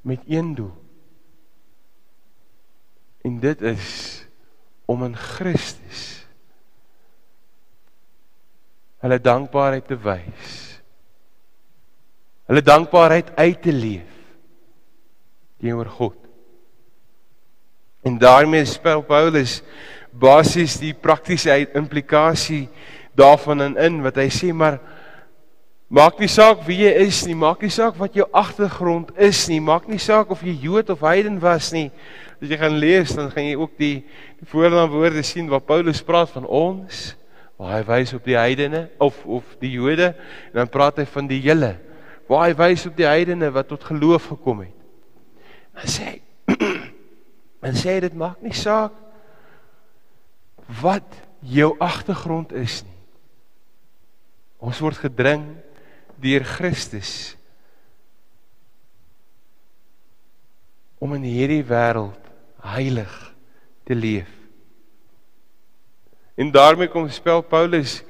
met 0.01 0.25
een 0.27 0.55
doel. 0.57 0.73
En 3.21 3.39
dit 3.39 3.61
is 3.61 4.25
om 4.85 5.05
in 5.05 5.15
Christus 5.15 6.22
hulle 9.03 9.19
dankbaarheid 9.19 9.87
te 9.87 9.97
wys. 9.99 10.59
Hulle 12.47 12.63
dankbaarheid 12.63 13.33
uit 13.35 13.61
te 13.63 13.73
leef 13.75 14.09
teenoor 15.63 15.87
God. 15.87 16.17
En 18.03 18.17
daarmee 18.19 18.65
spel 18.67 19.03
Paulus 19.07 19.61
basies 20.11 20.75
die 20.81 20.91
praktiese 20.93 21.55
implikasie 21.73 22.67
daarvan 23.15 23.63
in, 23.69 23.77
in 23.79 24.01
wat 24.03 24.19
hy 24.19 24.27
sê 24.33 24.51
maar 24.53 24.79
maak 25.93 26.19
nie 26.19 26.29
saak 26.31 26.65
wie 26.67 26.81
jy 26.83 26.91
is 27.05 27.21
nie, 27.29 27.37
maak 27.37 27.63
nie 27.63 27.71
saak 27.71 27.95
wat 28.01 28.15
jou 28.17 28.25
agtergrond 28.33 29.13
is 29.21 29.45
nie, 29.49 29.61
maak 29.63 29.87
nie 29.87 30.01
saak 30.01 30.31
of 30.33 30.43
jy 30.43 30.55
Jood 30.65 30.91
of 30.93 31.03
heiden 31.05 31.39
was 31.41 31.71
nie. 31.73 31.89
As 32.41 32.51
jy 32.51 32.57
gaan 32.59 32.79
lees, 32.81 33.13
dan 33.15 33.29
gaan 33.31 33.45
jy 33.45 33.55
ook 33.55 33.75
die 33.79 33.95
die 34.41 34.49
voornaam 34.51 34.91
woorde 34.91 35.23
sien 35.23 35.47
waar 35.47 35.63
Paulus 35.63 36.01
praat 36.03 36.33
van 36.33 36.47
ons, 36.49 37.13
waar 37.63 37.77
hy 37.77 37.83
wys 37.87 38.11
op 38.17 38.25
die 38.27 38.35
heidene 38.35 38.89
of 38.99 39.21
of 39.23 39.55
die 39.63 39.71
Jode 39.77 40.11
en 40.11 40.57
dan 40.59 40.71
praat 40.71 40.99
hy 40.99 41.05
van 41.07 41.29
die 41.31 41.39
hele 41.45 41.77
waar 42.27 42.49
hy 42.49 42.55
wys 42.59 42.83
op 42.89 42.97
die 42.97 43.07
heidene 43.07 43.51
wat 43.55 43.69
tot 43.71 43.83
geloof 43.83 44.29
gekom 44.31 44.63
het. 44.63 44.75
Dan 45.79 45.91
sê 45.91 46.09
hy 46.11 46.19
En 47.63 47.77
sê 47.79 47.95
dit 48.03 48.15
maak 48.19 48.41
nie 48.43 48.55
saak 48.55 48.95
wat 50.81 51.15
jou 51.47 51.69
agtergrond 51.79 52.51
is 52.59 52.81
nie. 52.83 52.99
Ons 54.63 54.81
word 54.83 54.99
gedring 54.99 55.45
deur 56.23 56.43
Christus 56.47 57.35
om 61.03 61.15
in 61.15 61.23
hierdie 61.27 61.63
wêreld 61.67 62.31
heilig 62.63 63.15
te 63.87 63.95
leef. 63.95 64.42
En 66.35 66.51
daarmee 66.51 66.89
kom 66.89 67.09
spel 67.09 67.41
Paulus 67.41 68.01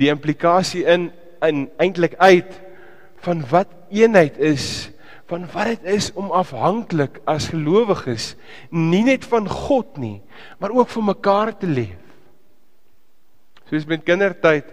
die 0.00 0.08
implikasie 0.08 0.84
in 0.88 1.10
in 1.40 1.70
eintlik 1.80 2.18
uit 2.20 2.52
van 3.24 3.40
wat 3.48 3.70
eenheid 3.88 4.36
is 4.36 4.90
van 5.30 5.46
wat 5.52 5.70
dit 5.70 5.86
is 5.94 6.10
om 6.18 6.32
afhanklik 6.34 7.20
as 7.24 7.48
gelowiges 7.52 8.34
nie 8.74 9.04
net 9.06 9.24
van 9.30 9.46
God 9.48 9.96
nie, 10.02 10.18
maar 10.58 10.74
ook 10.74 10.90
vir 10.90 11.06
mekaar 11.06 11.52
te 11.56 11.70
leef. 11.70 11.98
Soos 13.70 13.86
met 13.86 14.02
kindertyd. 14.02 14.66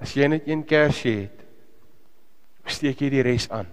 As 0.00 0.14
jy 0.16 0.30
net 0.32 0.46
een 0.48 0.62
kersie 0.64 1.16
het, 1.26 1.42
steek 2.68 3.02
jy 3.02 3.10
die 3.12 3.24
res 3.26 3.48
aan. 3.52 3.68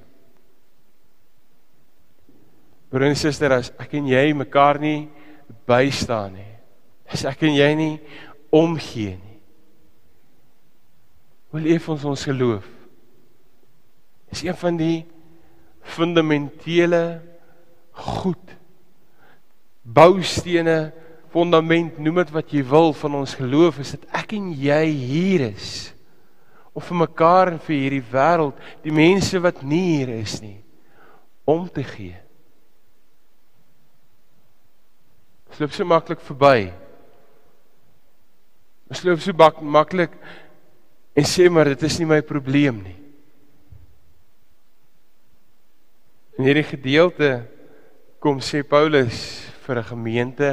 Broer 2.92 3.08
en 3.08 3.18
suster, 3.20 3.54
as 3.56 3.72
ek 3.80 3.96
en 3.96 4.10
jy 4.12 4.26
mekaar 4.36 4.82
nie 4.84 5.08
bystaan 5.68 6.34
nie, 6.38 6.52
as 7.12 7.26
ek 7.30 7.44
en 7.48 7.58
jy 7.58 7.72
nie 7.78 7.94
omgee 8.56 9.18
nie, 9.18 9.40
hoe 11.54 11.62
leef 11.64 11.90
ons 11.90 12.04
ons 12.06 12.24
geloof? 12.28 12.76
is 14.36 14.44
een 14.44 14.56
van 14.56 14.78
die 14.78 15.06
fundamentele 15.82 17.22
goed 17.92 18.56
boustene 19.82 20.92
fondament 21.32 22.00
noem 22.02 22.24
dit 22.24 22.34
wat 22.36 22.52
jy 22.52 22.64
wil 22.68 22.94
van 22.98 23.20
ons 23.22 23.36
geloof 23.40 23.80
is 23.84 23.94
dit 23.96 24.08
ek 24.18 24.36
en 24.36 24.50
jy 24.60 24.84
hier 24.90 25.46
is 25.52 25.72
of 26.76 26.90
vir 26.90 27.00
mekaar 27.06 27.54
en 27.54 27.62
vir 27.64 27.78
hierdie 27.78 28.04
wêreld 28.12 28.68
die 28.84 28.96
mense 28.96 29.40
wat 29.44 29.62
nie 29.64 29.84
hier 29.94 30.12
is 30.18 30.40
nie 30.44 30.58
om 31.48 31.68
te 31.72 31.86
gee 31.86 32.18
sloop 35.56 35.72
so 35.72 35.86
maklik 35.86 36.20
verby 36.20 36.74
sloop 38.92 39.24
so 39.24 39.34
maklik 39.62 40.12
en 41.16 41.24
sê 41.24 41.50
maar 41.50 41.72
dit 41.74 41.84
is 41.84 42.00
nie 42.00 42.12
my 42.12 42.22
probleem 42.22 42.84
nie 42.84 43.06
In 46.36 46.44
hierdie 46.44 46.68
gedeelte 46.68 47.30
kom 48.20 48.42
sê 48.44 48.60
Paulus 48.68 49.48
vir 49.64 49.80
'n 49.80 49.90
gemeente 49.92 50.50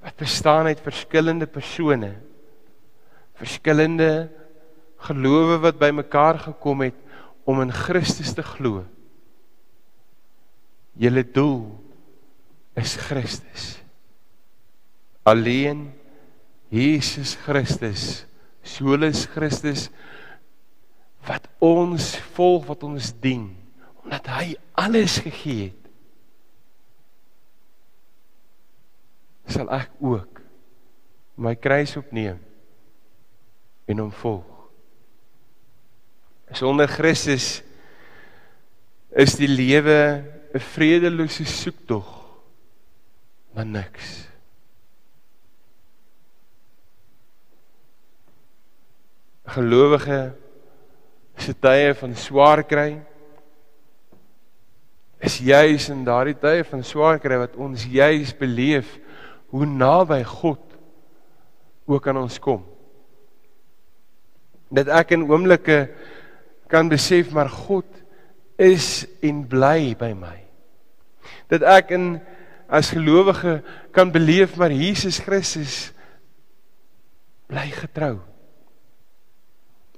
wat 0.00 0.16
bestaan 0.16 0.66
uit 0.66 0.80
verskillende 0.80 1.46
persone, 1.46 2.14
verskillende 3.34 4.30
gelowe 4.98 5.58
wat 5.58 5.78
bymekaar 5.78 6.38
gekom 6.38 6.80
het 6.86 6.94
om 7.44 7.60
in 7.62 7.72
Christus 7.72 8.32
te 8.32 8.42
glo. 8.42 8.84
Julle 10.94 11.24
doel 11.24 11.66
is 12.76 12.94
Christus. 12.96 13.82
Alleen 15.28 15.88
Jesus 16.72 17.34
Christus, 17.44 18.24
solus 18.64 19.26
Christus, 19.32 19.88
wat 21.28 21.48
ons 21.60 22.14
volg, 22.36 22.68
wat 22.68 22.84
ons 22.88 23.12
dien, 23.20 23.50
omdat 24.04 24.30
hy 24.32 24.46
alles 24.78 25.18
gegee 25.24 25.68
het. 25.68 25.78
sal 29.48 29.70
ek 29.72 29.90
ook 30.04 30.42
my 31.40 31.54
kruis 31.58 31.94
opneem 31.98 32.38
en 33.88 34.02
hom 34.02 34.12
volg. 34.20 34.46
Sonder 36.56 36.88
Christus 36.88 37.60
is 39.12 39.36
die 39.40 39.48
lewe 39.48 40.24
'n 40.54 40.60
vredelose 40.60 41.44
soektog 41.44 42.08
na 43.54 43.64
niks. 43.64 44.27
Gelowige 49.48 50.32
se 51.38 51.54
tye 51.54 51.94
van 51.96 52.14
swaar 52.18 52.62
kry 52.68 52.98
is 55.24 55.38
juis 55.42 55.88
in 55.90 56.04
daardie 56.06 56.36
tye 56.38 56.64
van 56.68 56.82
swaar 56.84 57.18
kry 57.22 57.38
wat 57.40 57.56
ons 57.56 57.86
juis 57.88 58.34
beleef 58.38 58.90
hoe 59.54 59.66
naby 59.66 60.20
God 60.26 60.60
ook 61.88 62.08
aan 62.10 62.20
ons 62.20 62.36
kom. 62.42 62.60
Dat 64.68 64.90
ek 64.92 65.14
in 65.16 65.24
oomblikke 65.30 65.86
kan 66.68 66.90
besef 66.92 67.32
maar 67.32 67.48
God 67.48 67.88
is 68.60 69.06
en 69.24 69.46
bly 69.48 69.94
by 69.96 70.12
my. 70.12 70.36
Dat 71.48 71.64
ek 71.64 71.94
in 71.96 72.18
as 72.68 72.92
gelowige 72.92 73.62
kan 73.96 74.12
beleef 74.12 74.58
maar 74.60 74.74
Jesus 74.74 75.22
Christus 75.24 75.88
bly 77.48 77.70
getrou. 77.72 78.18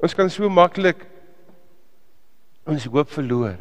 Ons 0.01 0.17
kan 0.17 0.31
so 0.33 0.49
maklik 0.49 1.05
ons 2.69 2.87
hoop 2.89 3.11
verloor. 3.13 3.59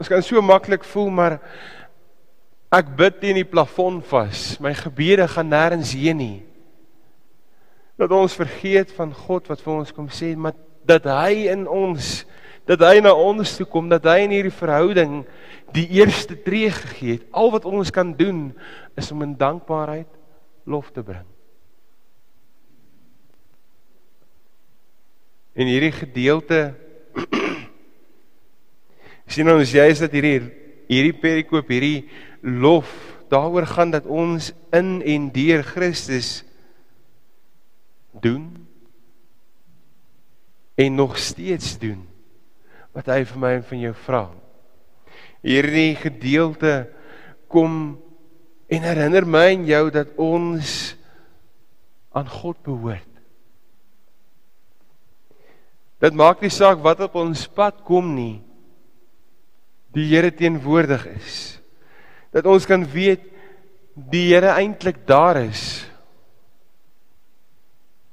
Ons 0.00 0.10
kan 0.10 0.22
so 0.24 0.40
maklik 0.42 0.82
voel 0.90 1.10
maar 1.14 1.38
ek 2.72 2.88
bid 2.98 3.20
teen 3.20 3.38
die 3.38 3.48
plafon 3.48 4.00
vas. 4.10 4.56
My 4.62 4.72
gebede 4.74 5.28
gaan 5.30 5.52
nêrens 5.52 5.92
heen 5.94 6.18
nie. 6.18 6.38
Dat 8.00 8.10
ons 8.16 8.34
vergeet 8.34 8.90
van 8.96 9.12
God 9.14 9.50
wat 9.52 9.62
vir 9.62 9.74
ons 9.74 9.94
kom 9.94 10.08
sê, 10.10 10.32
maar 10.34 10.56
dat 10.88 11.06
hy 11.06 11.46
in 11.52 11.68
ons 11.70 12.22
dat 12.66 12.82
hy 12.86 13.00
na 13.02 13.10
ons 13.18 13.56
toe 13.58 13.66
kom, 13.66 13.88
dat 13.90 14.04
hy 14.06 14.20
in 14.22 14.34
hierdie 14.36 14.54
verhouding 14.54 15.22
die 15.74 15.88
eerste 15.98 16.36
tree 16.46 16.70
gegee 16.70 17.18
het. 17.18 17.24
Al 17.34 17.50
wat 17.54 17.66
ons 17.66 17.90
kan 17.90 18.12
doen 18.14 18.52
is 18.98 19.10
om 19.10 19.24
in 19.26 19.34
dankbaarheid 19.38 20.06
lof 20.70 20.92
te 20.94 21.02
bring. 21.02 21.26
In 25.52 25.68
hierdie 25.68 25.92
gedeelte 25.92 26.60
sien 29.32 29.48
ons 29.52 29.72
juist 29.72 30.04
dat 30.04 30.14
hierdie 30.16 30.40
hierdie 30.92 31.16
perikoop 31.16 31.70
hierdie 31.72 32.08
lof 32.42 32.88
daaroor 33.32 33.66
gaan 33.68 33.92
dat 33.92 34.08
ons 34.08 34.50
in 34.76 35.00
en 35.08 35.28
deur 35.32 35.62
Christus 35.64 36.42
doen 38.20 38.50
en 40.74 40.94
nog 40.94 41.18
steeds 41.18 41.78
doen 41.80 42.02
wat 42.92 43.08
hy 43.08 43.22
vir 43.24 43.40
my 43.40 43.52
en 43.56 43.64
van 43.64 43.80
jou 43.86 43.92
vra. 44.04 44.24
Hierdie 45.40 45.94
gedeelte 45.96 46.74
kom 47.52 47.96
en 48.72 48.84
herinner 48.84 49.24
my 49.28 49.46
en 49.54 49.64
jou 49.68 49.86
dat 49.92 50.12
ons 50.20 50.92
aan 52.12 52.28
God 52.28 52.60
behoort. 52.64 53.11
Dit 56.02 56.16
maak 56.18 56.40
nie 56.42 56.50
saak 56.50 56.80
wat 56.82 57.04
op 57.06 57.14
ons 57.20 57.44
pad 57.54 57.84
kom 57.86 58.08
nie. 58.16 58.40
Die 59.94 60.08
Here 60.10 60.32
teenwoordig 60.34 61.04
is. 61.14 61.36
Dat 62.34 62.48
ons 62.50 62.66
kan 62.66 62.82
weet 62.90 63.28
die 63.94 64.24
Here 64.32 64.56
eintlik 64.56 65.04
daar 65.06 65.38
is. 65.44 65.84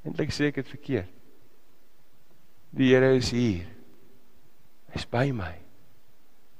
Eintlik 0.06 0.36
sê 0.36 0.52
ek 0.52 0.62
dit 0.62 0.70
verkeerd. 0.70 1.12
Die 2.78 2.92
Here 2.94 3.16
is 3.18 3.32
hier. 3.34 3.66
Hy's 4.94 5.10
by 5.10 5.32
my. 5.34 5.56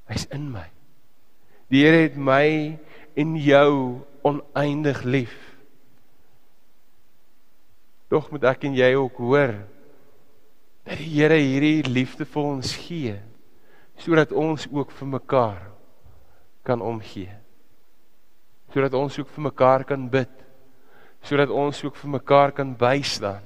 Hy's 0.10 0.26
in 0.34 0.50
my. 0.50 0.66
Die 1.70 1.86
Here 1.86 2.08
het 2.08 2.18
my 2.18 2.80
en 3.20 3.38
jou 3.38 3.74
oneindig 4.26 5.04
lief. 5.06 5.36
Tog 8.10 8.32
moet 8.34 8.48
ek 8.50 8.66
en 8.66 8.74
jy 8.74 8.96
ook 8.98 9.22
hoor 9.22 9.60
dat 10.90 10.98
die 10.98 11.10
Here 11.14 11.38
hierdie 11.38 11.86
liefde 11.86 12.26
vir 12.26 12.46
ons 12.56 12.74
gee 12.88 13.18
sodat 14.00 14.32
ons 14.32 14.64
ook 14.72 14.94
vir 14.96 15.10
mekaar 15.12 15.64
kan 16.64 16.80
omgee. 16.82 17.34
Sodat 18.72 18.94
ons 18.96 19.18
ook 19.20 19.28
vir 19.36 19.44
mekaar 19.44 19.84
kan 19.84 20.06
bid. 20.10 20.32
Sodat 21.20 21.52
ons 21.52 21.82
ook 21.84 21.98
vir 22.00 22.14
mekaar 22.14 22.54
kan 22.56 22.72
bystaan. 22.80 23.44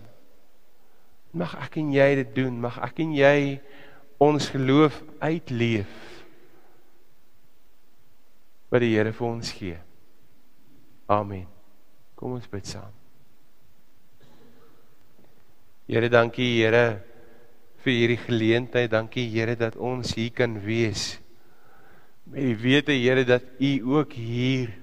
Mag 1.34 1.56
ek 1.58 1.80
en 1.82 1.90
jy 1.96 2.10
dit 2.22 2.36
doen, 2.38 2.60
mag 2.62 2.78
ek 2.86 3.02
en 3.02 3.16
jy 3.18 3.38
ons 4.22 4.50
geloof 4.54 5.00
uitleef 5.20 5.96
wat 8.70 8.86
die 8.86 8.92
Here 8.94 9.14
vir 9.14 9.28
ons 9.28 9.50
gee. 9.58 9.80
Amen. 11.10 11.48
Kom 12.16 12.38
ons 12.38 12.46
bid 12.50 12.70
saam. 12.70 12.94
Here, 15.90 16.10
dankie 16.14 16.62
Here 16.62 17.13
vir 17.84 17.94
hierdie 17.94 18.22
geleentheid. 18.24 18.92
Dankie 18.94 19.28
Here 19.32 19.56
dat 19.60 19.76
ons 19.76 20.16
hier 20.16 20.32
kan 20.36 20.56
wees. 20.64 21.18
Met 22.24 22.48
die 22.48 22.58
wete 22.58 22.96
Here 22.96 23.26
dat 23.28 23.46
U 23.60 23.74
ook 24.00 24.16
hier 24.16 24.74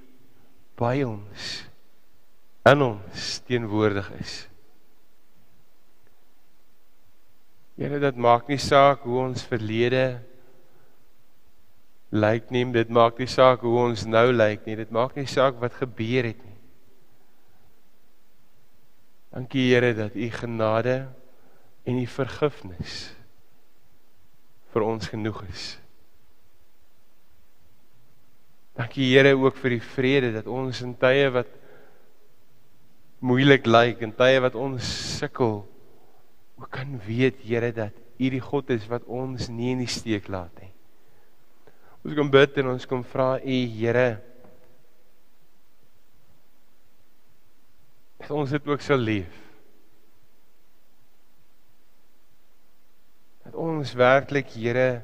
by 0.80 1.01
ons 1.05 1.51
in 2.68 2.82
ons 2.84 3.28
teenwoordig 3.48 4.09
is. 4.20 4.34
Here 7.80 8.01
dit 8.03 8.18
maak 8.20 8.51
nie 8.53 8.61
saak 8.61 9.07
hoe 9.09 9.22
ons 9.22 9.46
verlede 9.48 10.20
lyk 12.12 12.51
nie, 12.53 12.66
dit 12.74 12.90
maak 12.92 13.20
nie 13.22 13.28
saak 13.30 13.62
hoe 13.64 13.76
ons 13.86 14.05
nou 14.05 14.26
lyk 14.34 14.66
nie, 14.66 14.76
dit 14.76 14.92
maak 14.92 15.16
nie 15.16 15.28
saak 15.30 15.61
wat 15.62 15.78
gebeur 15.78 16.28
het 16.28 16.40
nie. 16.44 16.59
Dankie 19.30 19.68
Here 19.70 19.94
dat 19.96 20.18
U 20.18 20.28
genade 20.34 20.96
en 21.91 21.99
die 21.99 22.11
vergifnis 22.11 23.09
vir 24.70 24.84
ons 24.86 25.11
genoeg 25.11 25.43
is. 25.49 25.64
Dankie 28.78 29.11
Here 29.11 29.34
ook 29.34 29.59
vir 29.61 29.74
die 29.76 29.82
vrede 29.82 30.30
dat 30.36 30.47
ons 30.49 30.80
in 30.86 30.95
tye 30.97 31.26
wat 31.34 31.51
moeilik 33.20 33.66
lyk 33.66 34.05
en 34.07 34.14
tye 34.16 34.38
wat 34.41 34.57
ons 34.57 34.86
sukkel, 35.18 35.61
ook 36.61 36.70
kan 36.72 36.95
weet 37.05 37.43
Here 37.45 37.72
dat 37.76 37.97
U 38.20 38.28
die 38.28 38.43
God 38.45 38.70
is 38.72 38.86
wat 38.88 39.07
ons 39.09 39.49
nie 39.49 39.72
in 39.74 39.82
die 39.82 39.91
steek 39.91 40.28
laat 40.28 40.53
nie. 40.61 40.70
Ons 42.05 42.16
kom 42.16 42.30
bid 42.32 42.59
en 42.61 42.74
ons 42.76 42.88
kom 42.88 43.05
vra 43.05 43.34
U 43.41 43.61
Here 43.74 44.09
dat 48.20 48.32
ons 48.36 48.53
dit 48.53 48.66
ook 48.68 48.84
sal 48.84 49.01
leef. 49.01 49.49
Dat 53.51 53.59
ons 53.59 53.92
werklik 53.98 54.53
Here 54.55 55.03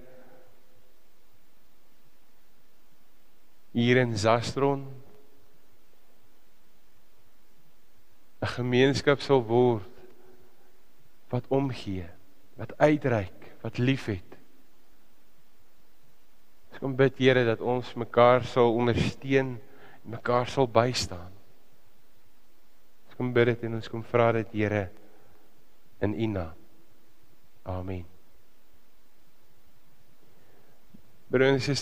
hier 3.75 3.99
in 3.99 4.15
Zastron 4.17 4.87
'n 8.41 8.47
gemeenskap 8.47 9.21
sal 9.21 9.43
word 9.43 9.91
wat 11.29 11.45
omgee, 11.49 12.07
wat 12.55 12.79
uitreik, 12.79 13.59
wat 13.61 13.79
liefhet. 13.79 14.39
Ons 16.71 16.79
kom 16.79 16.97
bid 16.97 17.19
Here 17.19 17.45
dat 17.45 17.61
ons 17.61 17.95
mekaar 17.95 18.45
sal 18.45 18.75
ondersteun 18.75 19.59
en 19.59 20.11
mekaar 20.11 20.47
sal 20.47 20.69
bystaan. 20.69 21.33
Ons 23.07 23.17
kom 23.17 23.33
bid 23.33 23.47
dit 23.47 23.63
en 23.63 23.75
ons 23.75 23.89
kom 23.89 24.05
vra 24.05 24.33
dit 24.33 24.53
Here 24.53 24.91
in 25.99 26.15
U 26.15 26.27
naam. 26.27 26.55
Amen. 27.65 28.16
Broers 31.29 31.69
en 31.69 31.75